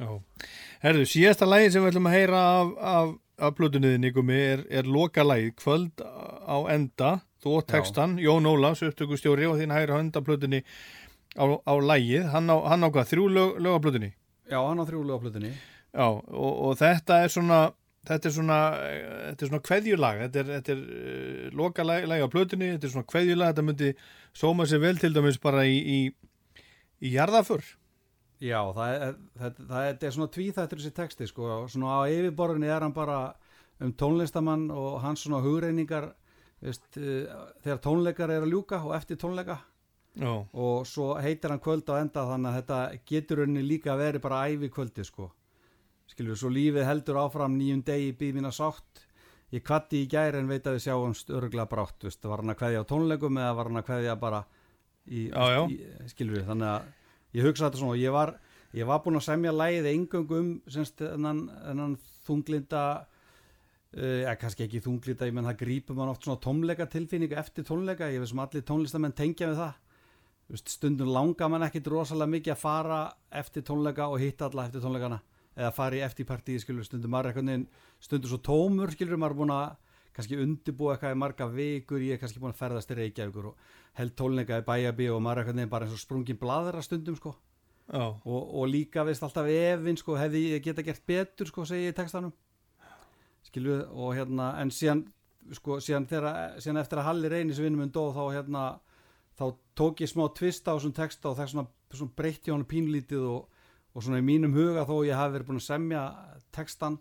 [0.00, 0.08] Já.
[0.82, 3.10] Herðu, síðasta lagi sem við ætlum að heyra af, af,
[3.42, 7.12] af plötunniðinni, Gummi, er, er loka lagi, kvöld á enda,
[7.42, 10.62] þú og textan, Jón Ólafs, upptökustjóri og þín hægri hönd af plötunni
[11.34, 14.10] á, á lagið, hann á, hann á hvað, þrjú lög, lög af plötunni?
[14.50, 15.52] Já, hann á þrjúlega á plötunni.
[15.92, 17.60] Já, og, og þetta er svona,
[18.08, 22.08] þetta er svona, eh, þetta er svona kveðjulag, þetta er, þetta er uh, loka lagi,
[22.12, 23.92] lagi á plötunni, þetta er svona kveðjulag, þetta myndi
[24.38, 26.64] sóma sér vel til dæmis bara í, í,
[27.02, 27.64] í jarðaför.
[28.42, 32.70] Já, það er, það, það er, er svona tvíþættur þessi texti sko, svona á yfirborðinni
[32.72, 33.18] er hann bara
[33.82, 36.08] um tónlistamann og hans svona hugreiningar
[36.62, 39.60] veist, uh, þegar tónleikar er að ljúka og eftir tónleika.
[40.12, 40.28] Já.
[40.52, 42.78] og svo heitir hann kvöld á enda þannig að þetta
[43.08, 45.30] getur henni líka að veri bara æfi kvöldi sko.
[46.10, 49.06] Skilur við, svo lífið heldur áfram nýjum degi býð mín að sátt.
[49.56, 52.58] Ég kvatti í gæri en veit að við sjáumst örgla brátt, veist, var hann að
[52.60, 54.42] kveðja á tónleikum eða var hann að kveðja bara
[55.08, 55.62] í, Já, já.
[55.72, 56.92] í skilur við, þannig að
[57.36, 58.36] ég hugsa þetta svona, ég var
[58.72, 64.82] ég var búinn að semja lægið engöng um semst, ennan, ennan þunglinda uh, kannski ekki
[64.84, 68.44] þunglinda ég menn það grípur mann oft svona tónleika tilfinningu eftir tónleika, ég veist sem
[68.44, 69.80] allir tónlistamenn tengja við það.
[70.68, 73.02] Stundum langar mann ekkit rosalega mikið að fara
[73.40, 75.22] eftir tónleika og hitta alla eftir tónleikana
[75.56, 77.66] eða fara í eftirpartíi skilur stundum maður veginn
[78.00, 79.74] stundum svo tómur skilur maður búin að
[80.16, 83.66] kannski undirbúa eitthvað í marga vikur ég er kannski búin að ferðast í Reykjavíkur og
[83.98, 87.16] held tónleika í bæjabi og maður er einhvern veginn bara eins og sprungin bladra stundum
[87.18, 87.34] sko.
[88.24, 91.94] Og, og líka veist alltaf efinn sko hefði ég geta gert betur sko segi ég
[91.94, 92.32] í textanum.
[93.44, 95.04] Skilur og hérna en síðan
[95.52, 98.66] sko síðan, þegar, síðan eftir að Halli Reynis vinnum minn dó þá hérna
[99.38, 99.46] þá
[99.78, 103.64] tók ég smá tvist á þessum texta og það svona, svona breytti honum pínlítið og,
[103.92, 106.04] og svona í mínum huga þó ég hafi verið búin að semja
[106.54, 107.00] textan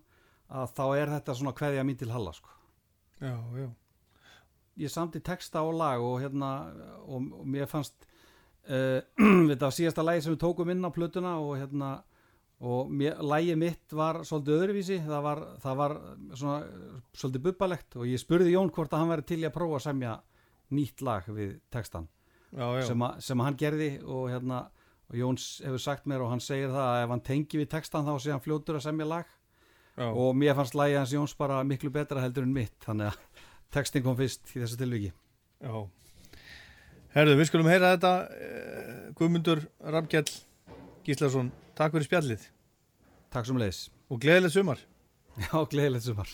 [0.52, 2.52] að þá er þetta svona kveðja mín til Halla sko.
[3.22, 3.70] Já, já.
[4.82, 6.52] Ég samti texta og lag og hérna
[7.06, 8.08] og, og mér fannst
[8.72, 9.02] uh,
[9.50, 11.92] þetta var síðasta lagi sem við tókum inn á plötuna og hérna
[12.62, 15.96] og mér, lagið mitt var svolítið öðruvísi það var, það var
[16.38, 16.58] svona
[17.18, 20.18] svolítið bubbalegt og ég spurði Jón hvort að hann væri til að prófa að semja
[20.72, 22.06] nýtt lag við textan
[22.52, 22.86] Já, já.
[22.86, 24.62] sem, að, sem að hann gerði og hérna
[25.12, 28.08] og Jóns hefur sagt mér og hann segir það að ef hann tengi við textan
[28.08, 29.32] þá sé hann fljótur að semja lag
[29.98, 30.08] Já.
[30.08, 33.31] og mér fannst lagið hans Jóns bara miklu betra heldur en mitt þannig að
[33.72, 35.12] textin kom fyrst í þessu tilviki.
[35.62, 35.76] Já.
[37.12, 40.30] Herðu, við skulum heyra þetta eh, Guðmundur Ramkjell
[41.06, 42.46] Gíslason, takk fyrir spjallið.
[43.32, 44.80] Takk sem leiðis Og gleðilegt sumar.
[45.46, 46.32] Já, gleðilegt sumar.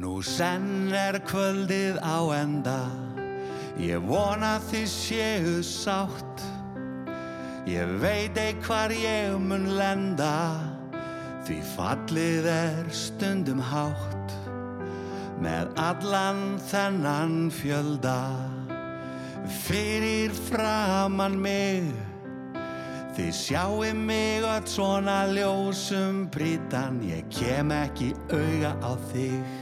[0.00, 2.78] Nú senn er kvöldið á enda.
[3.80, 6.59] Ég vona þið séu sátt
[7.68, 10.56] Ég veit ei hvar ég mun lenda
[11.44, 14.36] Því fallið er stundum hátt
[15.40, 18.20] Með allan þennan fjölda.
[19.64, 21.88] Fyrir framann mig
[23.20, 27.00] Þið sjáu mig öll svona ljósum brítan.
[27.04, 29.59] Ég kem ekki auga á þig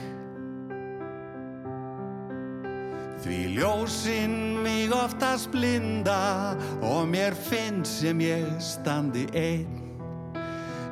[3.18, 6.54] Því ljósinn mig oftast blinda
[6.86, 9.74] og mér finnst sem ég standi einn.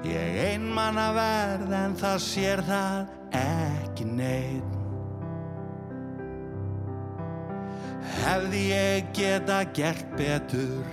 [0.07, 2.98] Ég einmann að verð en það sér það
[3.39, 4.74] ekki neitt.
[8.27, 10.86] Hefði ég geta gert betur,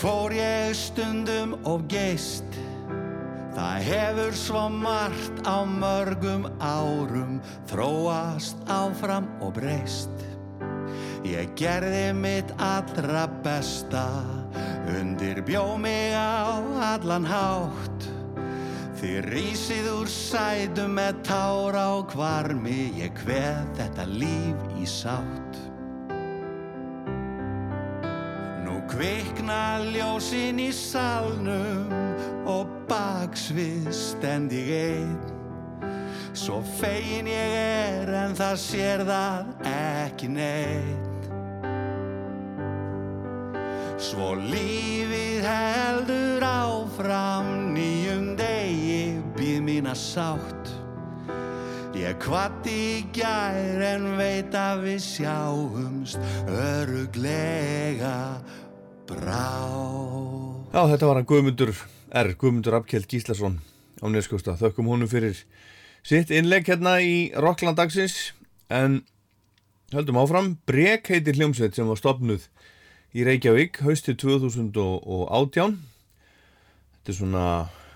[0.00, 2.63] fór ég stundum of geist.
[3.54, 7.36] Það hefur svo margt á mörgum árum
[7.70, 10.10] þróast áfram og breyst.
[11.22, 14.08] Ég gerði mitt allra besta,
[14.90, 16.58] undir bjó mig á
[16.96, 18.10] allan hátt.
[18.98, 25.60] Þið rísið úr sætum með tár á kvarmi, ég kveð þetta líf í sátt.
[28.66, 31.92] Nú kvikna ljósin í salnum
[32.50, 35.14] og baksvið stend ég einn.
[36.34, 41.28] Svo fegin ég er en það sér það ekki neitt.
[44.04, 50.74] Svo lífið heldur áfram nýjum degi býð mína sátt.
[51.94, 56.18] Ég kvatti í gær en veit að við sjáumst
[56.50, 58.16] öruglega
[59.06, 59.46] brá
[60.74, 61.70] Já, þetta var hann Guðmundur
[62.14, 62.30] R.
[62.38, 63.58] Guðmundur Abkjell Gíslason
[63.98, 64.54] á Neskjósta.
[64.54, 65.40] Þökkum honum fyrir
[66.06, 68.30] sitt innlegg hérna í Rockland dagsins
[68.70, 69.00] en
[69.90, 70.52] höldum áfram.
[70.62, 72.46] Brek heitir hljómsveit sem var stopnuð
[73.18, 75.74] í Reykjavík haustið 2018.
[76.94, 77.46] Þetta er svona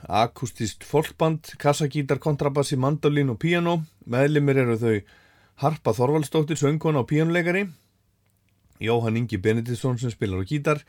[0.08, 3.84] akustist folkband, kassagítar, kontrabassi, mandolin og piano.
[4.10, 4.96] Meðlimir eru þau
[5.62, 7.68] Harpa Þorvaldsdóttir, söngkona og píanuleikari.
[8.82, 10.82] Jóhann Ingi Benediktsson sem spilar á gítar.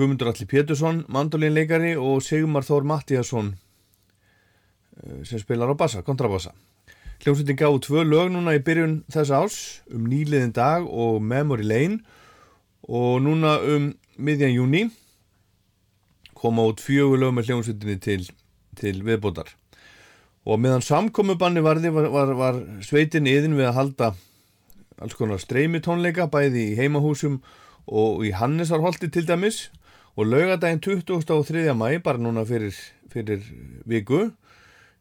[0.00, 3.50] Guðmundur Alli Pétursson, mandolinleikari og Sigmar Þór Mattíasson
[4.96, 6.54] eh, sem spilar á bassa, kontrabassa.
[7.20, 9.56] Hljómsveitin gáðu tvö lög núna í byrjun þess ás
[9.92, 11.98] um nýliðin dag og Memory Lane
[12.88, 14.86] og núna um miðjan júni
[16.32, 18.24] koma út fjögur lög með hljómsveitinni til,
[18.80, 19.52] til viðbótar.
[20.48, 24.08] Og meðan samkomubanni varði var, var, var sveitin yðin við að halda
[24.96, 27.42] alls konar streymitónleika bæði í heimahúsum
[27.84, 29.66] og í Hannesarholti til dæmis
[30.16, 31.74] og laugadaginn 23.
[31.74, 32.74] mæ bara núna fyrir,
[33.12, 33.42] fyrir
[33.86, 34.30] viku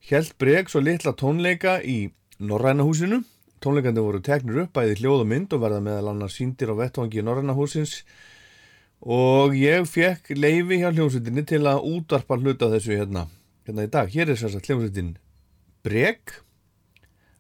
[0.10, 3.24] held breg svo litla tónleika í Norrænahúsinu
[3.64, 7.20] tónleikandi voru teknir upp bæði hljóð og mynd og verða meðal annars síndir á vettvangi
[7.20, 8.04] í Norrænahúsins
[9.00, 13.28] og ég fekk leifi hjá hljómsveitinni til að útvarpa hluta þessu hérna,
[13.68, 14.12] hérna í dag.
[14.12, 15.14] Hér er að hljómsveitin
[15.84, 16.36] breg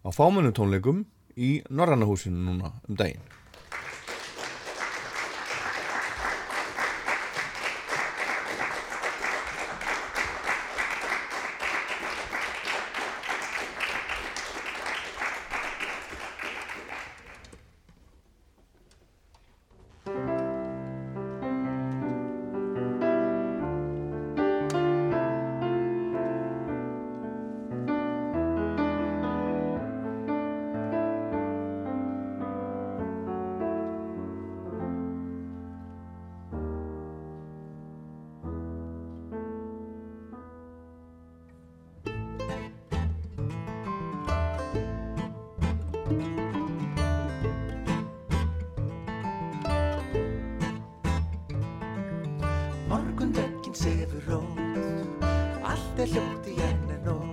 [0.03, 1.05] á fámennu tónleikum
[1.39, 3.38] í Norrænahúsinu núna um daginn
[52.89, 54.59] Morgundöggin sefur rót
[55.61, 57.28] Allt er hljótt í enn en nót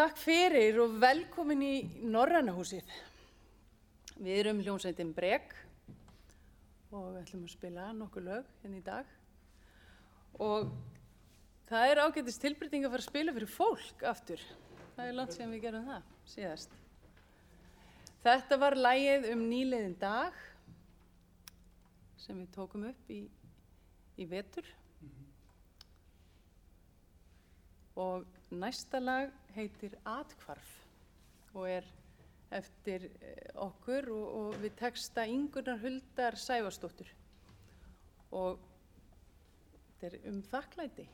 [0.00, 1.74] Takk fyrir og velkomin í
[2.08, 2.86] Norræna húsið.
[4.16, 5.50] Við erum hljómsveitin Brek
[6.88, 9.10] og við ætlum að spila nokkuð lög hérna í dag.
[10.40, 10.70] Og
[11.68, 14.46] það er ágætist tilbreyting að fara að spila fyrir fólk aftur.
[14.96, 16.80] Það er langt sem við gerum það síðast.
[18.24, 20.42] Þetta var lægið um nýleiðin dag
[22.24, 23.26] sem við tókum upp í,
[24.16, 24.64] í vetur.
[28.00, 30.76] Og næsta lag heitir Atkvarf
[31.54, 31.86] og er
[32.50, 37.10] eftir eh, okkur og, og við texta Ingunar Huldar Sæfarsdóttur.
[38.34, 38.58] Og
[40.00, 41.06] þetta er um þakklæti.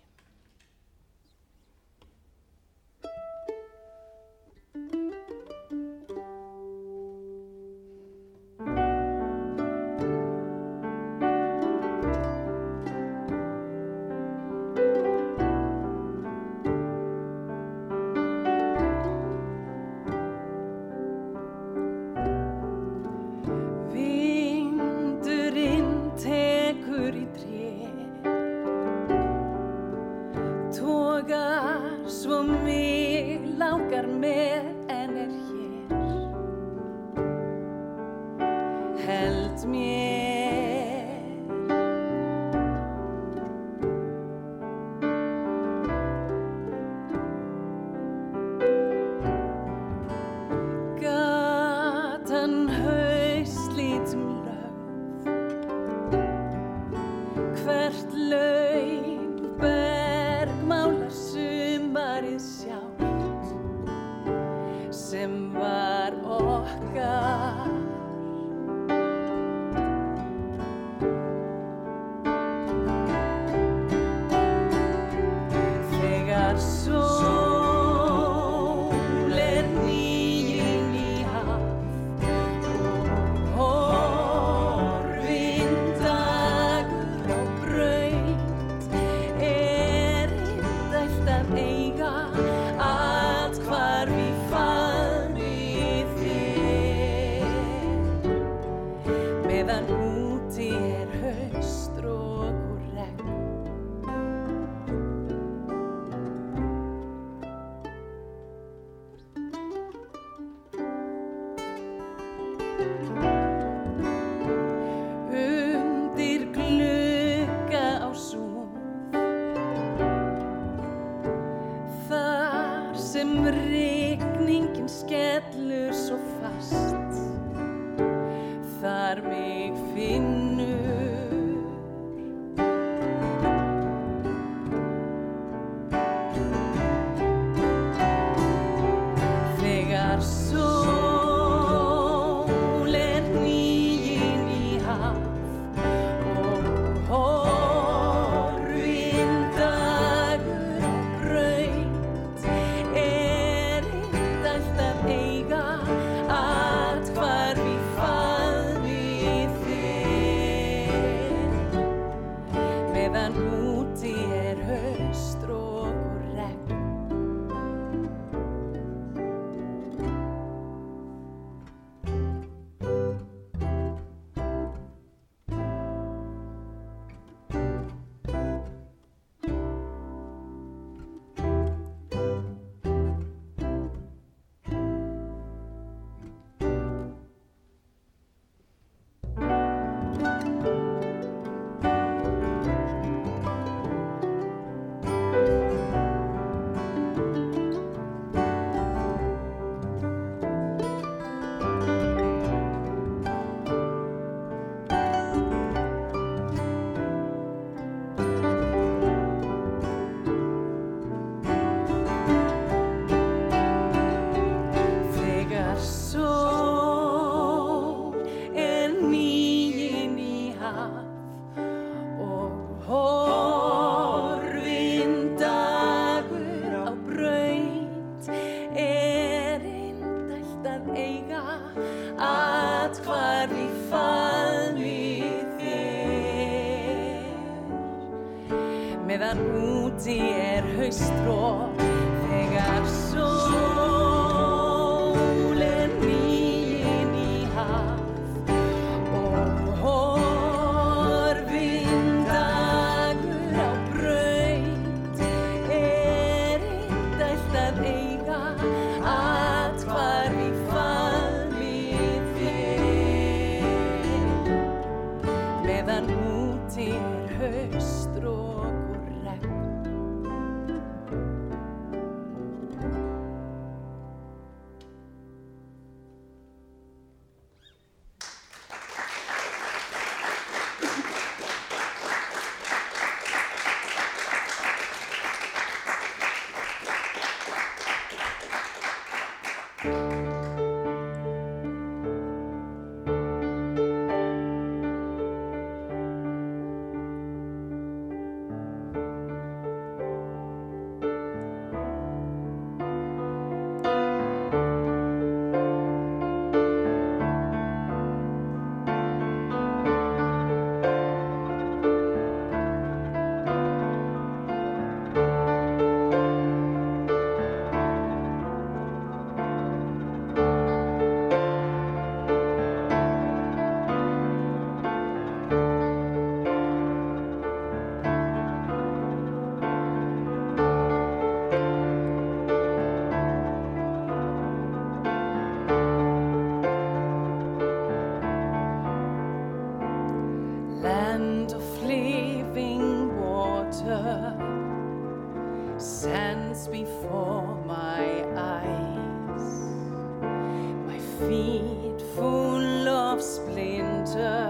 [351.20, 354.45] Feet full of splinters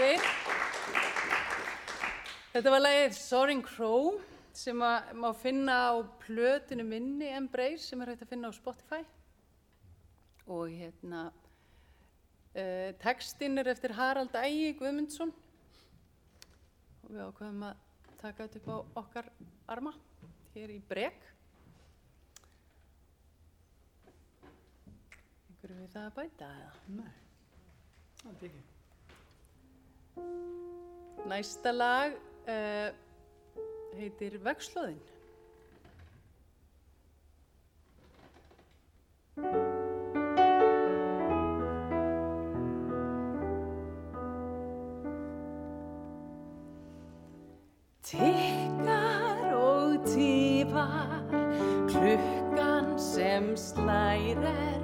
[0.00, 0.22] Fyrir.
[2.54, 4.14] Þetta var lagið Soaring Crow
[4.56, 9.02] sem að má finna á plötinu minni Embrace sem er hægt að finna á Spotify.
[10.48, 11.26] Og hérna,
[12.54, 15.34] uh, textin er eftir Harald Ægi Guðmundsson.
[17.04, 17.84] Og við ákveðum að
[18.24, 19.30] taka þetta upp á okkar
[19.76, 19.92] arma
[20.56, 21.30] hér í brek.
[24.48, 26.76] Einhverju við það að bæta eða?
[27.02, 27.16] Nei,
[28.24, 28.69] það er ekki.
[31.30, 32.12] Næsta lag
[32.48, 32.88] uh,
[33.98, 34.98] heitir Vegslóðin.
[48.10, 51.22] Tikkar og tífar
[51.88, 54.79] klukkan sem slær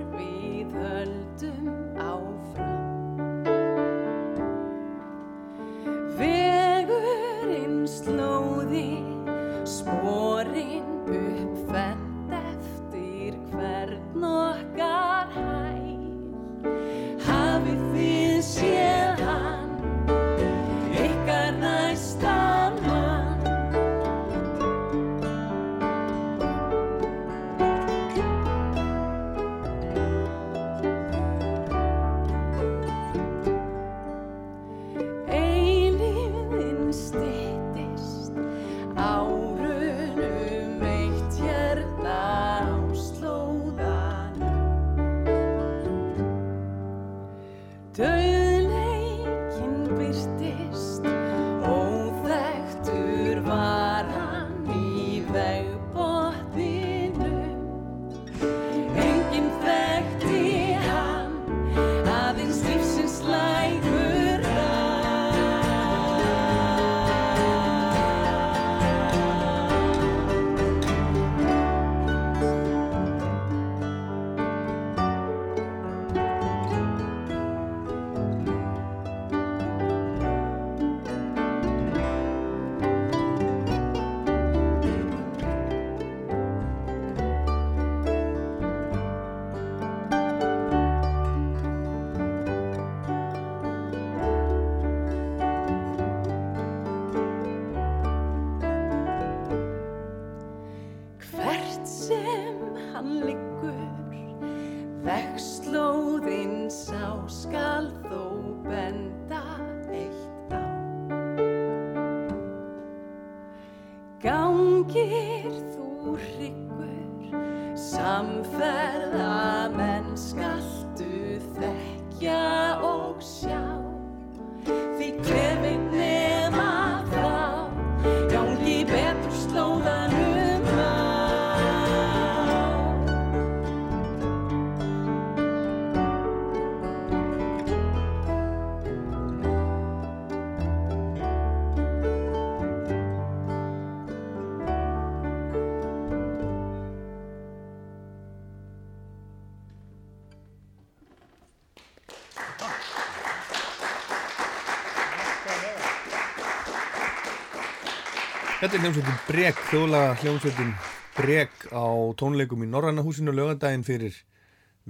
[158.67, 160.71] Þetta er hljómsveitin Brek, þjóðlaga hljómsveitin
[161.15, 161.87] Brek á
[162.19, 164.17] tónleikum í Norræna húsinu lögadaginn fyrir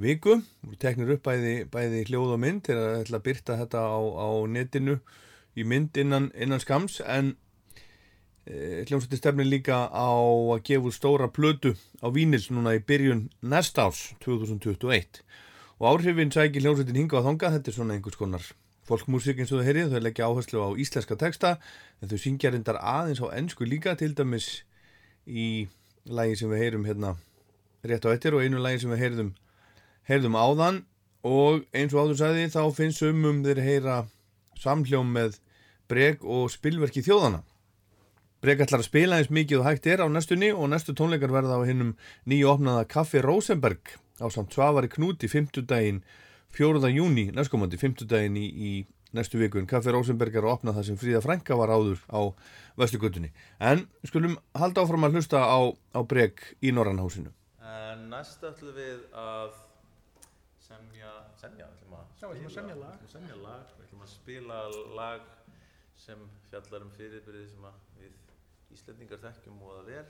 [0.01, 0.39] viku.
[0.65, 4.01] Við teknir upp bæði, bæði hljóð og mynd til að ætla að byrta þetta á,
[4.01, 4.97] á netinu
[5.61, 7.35] í mynd innan, innan skams en
[8.48, 13.77] e, hljómsveitin stefnir líka á að gefa stóra plötu á Vínils núna í byrjun næst
[13.77, 15.20] árs 2021
[15.77, 18.55] og áhrifin sækir hljómsveitin hinga á þonga, þetta er svona einhvers konar
[18.87, 21.57] folkmúsík eins og þau heyrið, þau leggja áherslu á íslenska texta
[22.01, 24.63] en þau syngja reyndar aðeins á ennsku líka til dæmis
[25.27, 25.67] í
[26.07, 27.17] lægi sem við heyrum hérna
[27.87, 29.33] rétt á ettir og einu lægi sem við heyrðum
[30.07, 30.85] heyrðum áðan.
[31.27, 33.97] Og eins og áður sagði þá finnst sumum þeir heyra
[34.63, 35.41] samhljóm með
[35.91, 37.43] breg og spilverki þjóðana
[38.45, 41.57] Breg ætlar að spila eins mikið og hægt er á næstunni og næstu tónleikar verða
[41.57, 41.95] á hinnum
[42.29, 46.03] nýju opnaða Kaffi Rosenberg á samt Svavari Knúti 50 daginn
[46.55, 46.90] 4.
[46.94, 48.70] júni næstkomandi 50 daginn í, í
[49.16, 52.20] næstu viku en Kaffi Rosenberg er að opna það sem Fríða Frænka var áður á
[52.78, 55.59] Vestlugötunni en skulum halda áfram að hlusta á,
[55.97, 57.32] á Breg í Norrannhásinu
[57.66, 59.56] En næst ætlum við að
[60.66, 61.10] semja,
[61.40, 62.94] semja, ætlum að Já, við ætlum að spila- semja lag.
[63.01, 64.59] Við ætlum að semja lag, við ætlum að spila
[64.97, 65.27] lag
[65.97, 68.14] sem fjallar um fyrirbyrði sem að við
[68.77, 70.06] Íslendingar þekkjum og að vel.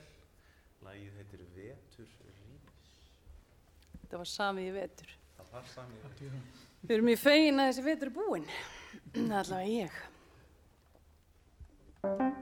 [0.85, 2.95] Lagið heitir Vetur Rýmis.
[4.01, 5.13] Þetta var samið í vetur.
[6.87, 8.47] Við erum í fegin að þessi vetur er búinn,
[9.41, 10.03] allavega ég.
[12.03, 12.37] Mm.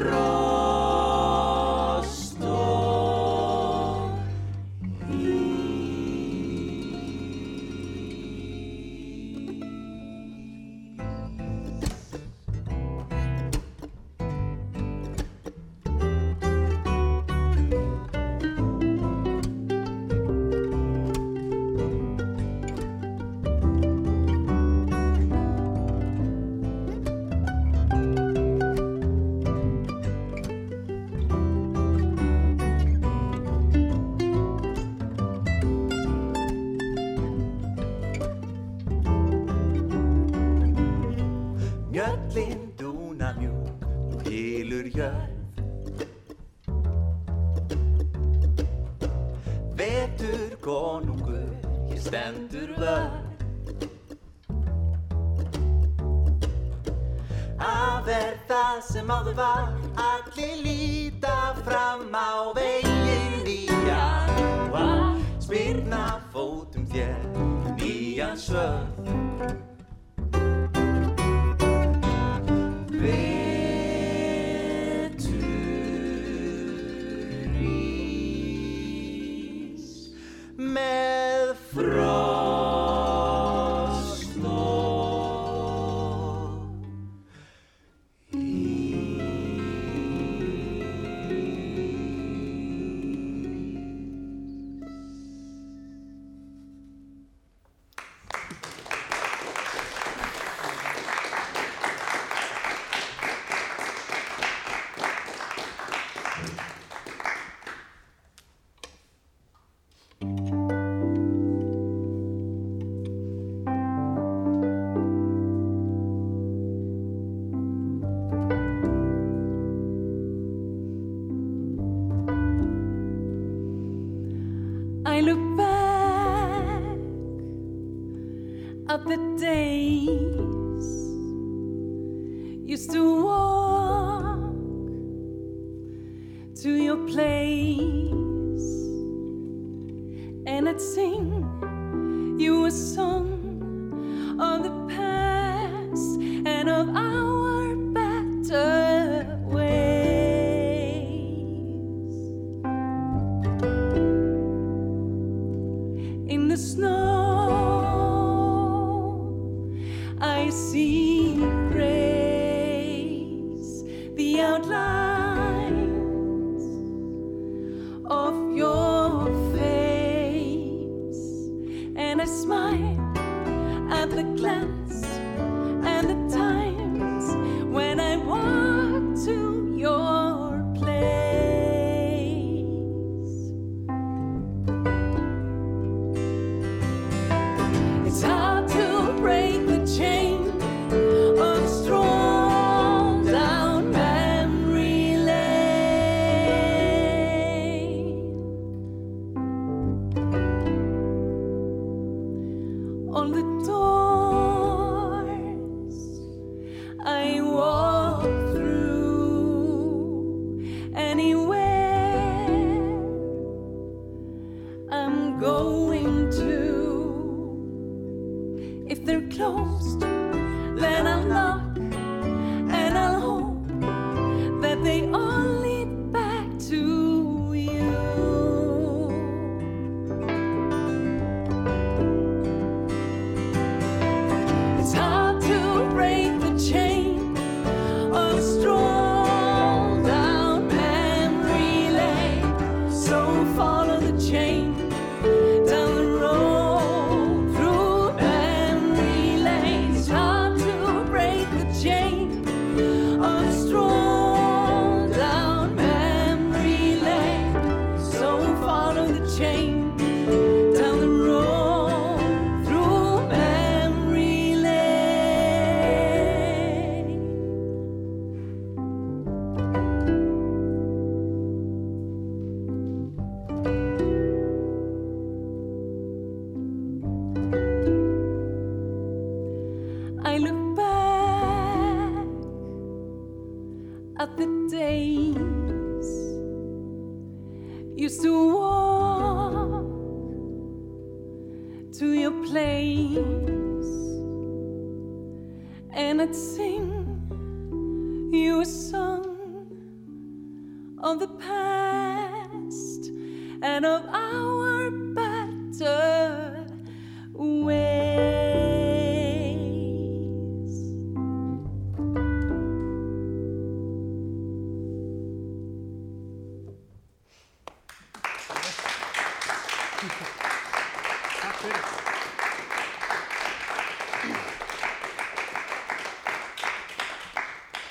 [0.00, 0.29] pro.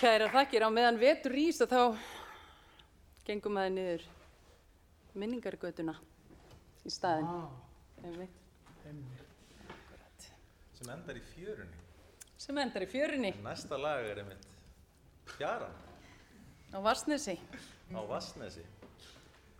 [0.09, 1.81] Kæra þakkir, á meðan vetur rís og þá
[3.27, 4.05] gengum maður niður
[5.21, 5.93] minningargötuna
[6.81, 7.27] í staðin.
[8.01, 8.39] Einmitt.
[10.79, 11.77] sem endar í fjörunni.
[12.41, 14.49] Sem endar í fjörunni Næsta lag er einmitt
[15.35, 15.77] Fjaran
[16.73, 17.37] á Varsnesi.
[17.93, 18.65] á Vassnesi.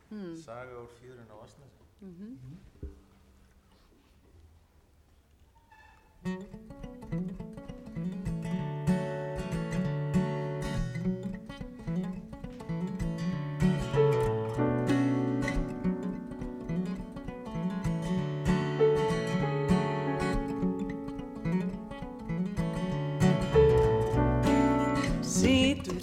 [0.10, 0.36] Hmm.
[0.42, 1.82] Saga úr fjörun á Vassnesi.
[2.02, 2.58] Mhm.
[6.24, 7.29] Situr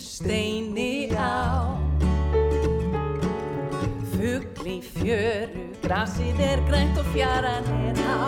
[0.01, 1.77] steini á.
[4.13, 8.27] Fugl í fjöru Grasið er grænt og fjaran er á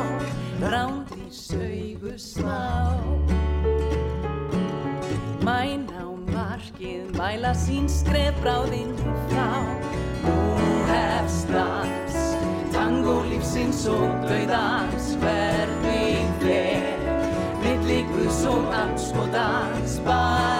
[0.58, 2.94] Ránd í saugu smá.
[5.42, 8.94] Mæn á markið Mæla sín skref bráðinn
[9.30, 9.48] frá.
[10.26, 10.36] Nú
[10.90, 12.20] hefst dans
[12.74, 16.94] Tango lífsins og dauðans Hvernig fer.
[17.64, 20.57] Milli guðs og ans og dans barist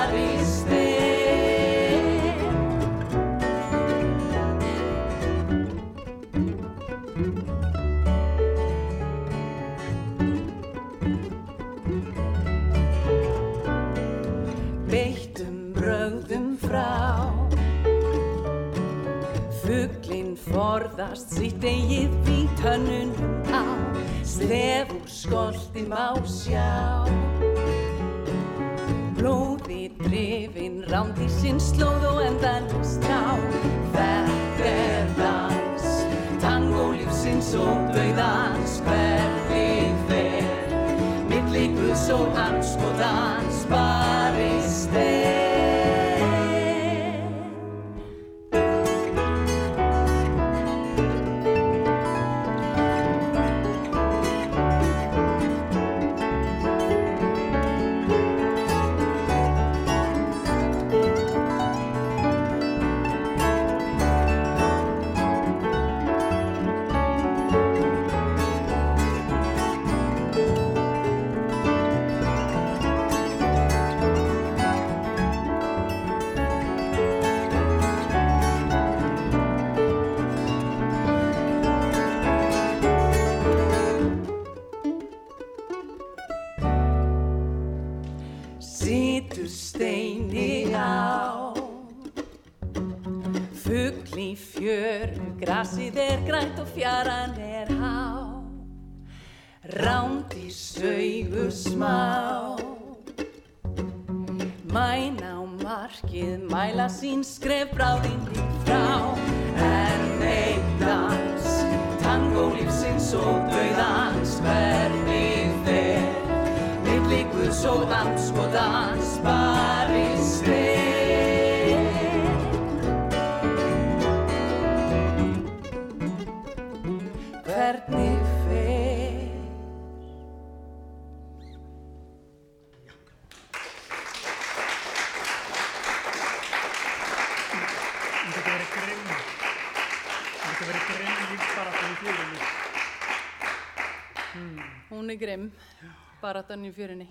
[146.48, 147.06] baráttan í fjörinni.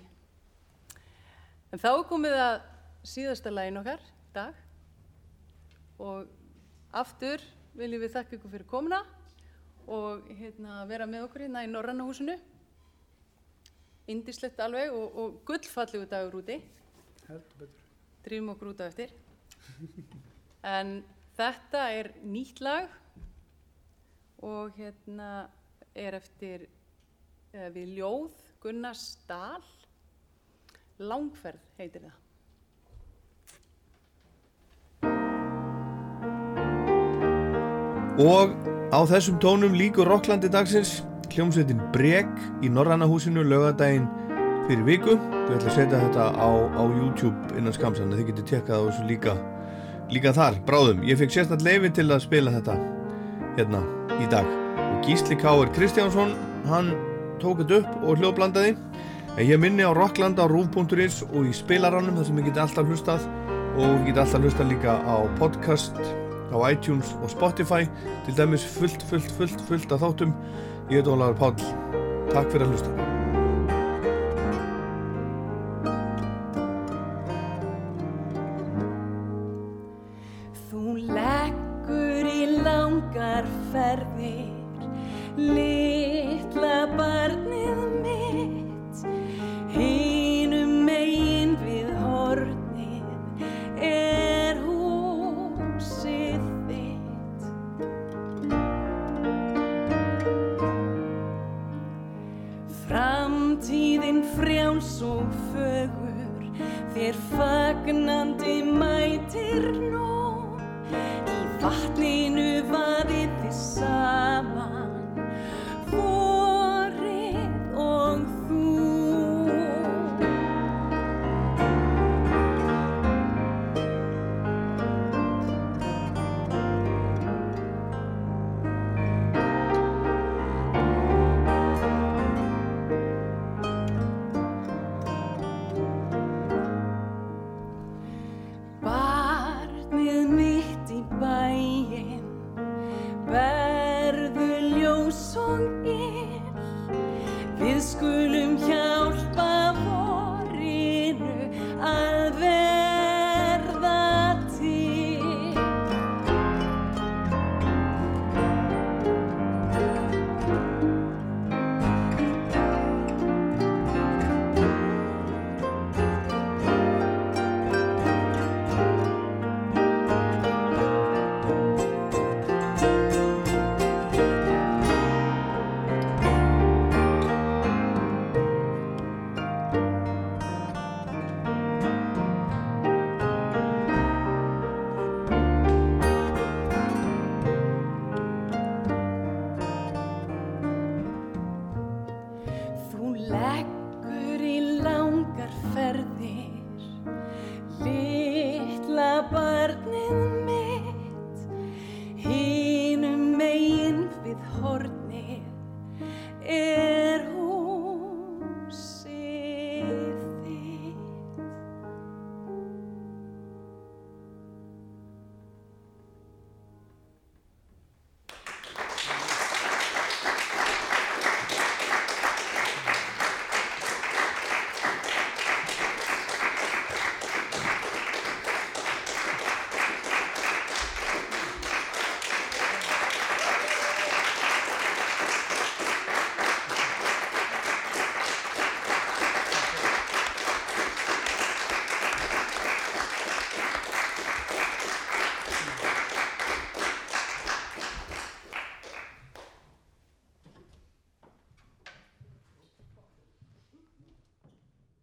[1.69, 2.55] En þá komið að
[3.05, 4.01] síðasta lægin okkar,
[4.34, 4.55] dag.
[6.01, 6.26] Og
[6.97, 7.43] aftur
[7.77, 9.03] viljum við þakka ykkur fyrir komuna
[9.85, 12.38] og hérna, vera með okkur hérna í Norranna húsinu.
[14.09, 16.57] Indislegt alveg og, og gullfallegu dagur úti.
[17.27, 17.85] Heldur betur.
[18.26, 19.14] Drýfum okkur út á eftir.
[20.65, 21.03] En
[21.38, 22.89] þetta er nýtt lag
[24.41, 25.45] og hérna
[25.93, 26.65] er eftir
[27.53, 29.65] uh, við ljóð Gunnars Dahl.
[30.97, 32.15] Langferð heitir það.
[38.17, 38.55] Og
[38.89, 42.29] á þessum tónum líkur Rocklandi dagsins hljómsveitin Brek
[42.65, 44.07] í Norranna húsinu lögadaginn
[44.65, 45.17] fyrir viku.
[45.19, 49.05] Við ætlum að setja þetta á, á YouTube innan skamsan þið getur tekkað á þessu
[49.11, 49.35] líka,
[50.09, 51.03] líka þar, bráðum.
[51.05, 52.79] Ég fekk sérstætt leifi til að spila þetta
[53.59, 53.84] hérna
[54.17, 54.49] í dag.
[54.81, 56.34] Og Gísli Káur Kristjánsson,
[56.65, 56.89] hann
[57.41, 58.76] tók þetta upp og hljóðblandaði.
[59.38, 62.89] En ég minni á Rockland á rúf.is og í spilarannum þar sem ég geti alltaf
[62.89, 63.27] hlustað.
[63.77, 65.99] Og geti alltaf hlustað líka á podcast
[66.49, 67.85] á iTunes og Spotify.
[68.26, 70.34] Til dæmis fullt, fullt, fullt, fullt af þáttum.
[70.89, 71.69] Ég heit Ólaður Páll.
[72.34, 73.06] Takk fyrir að hlusta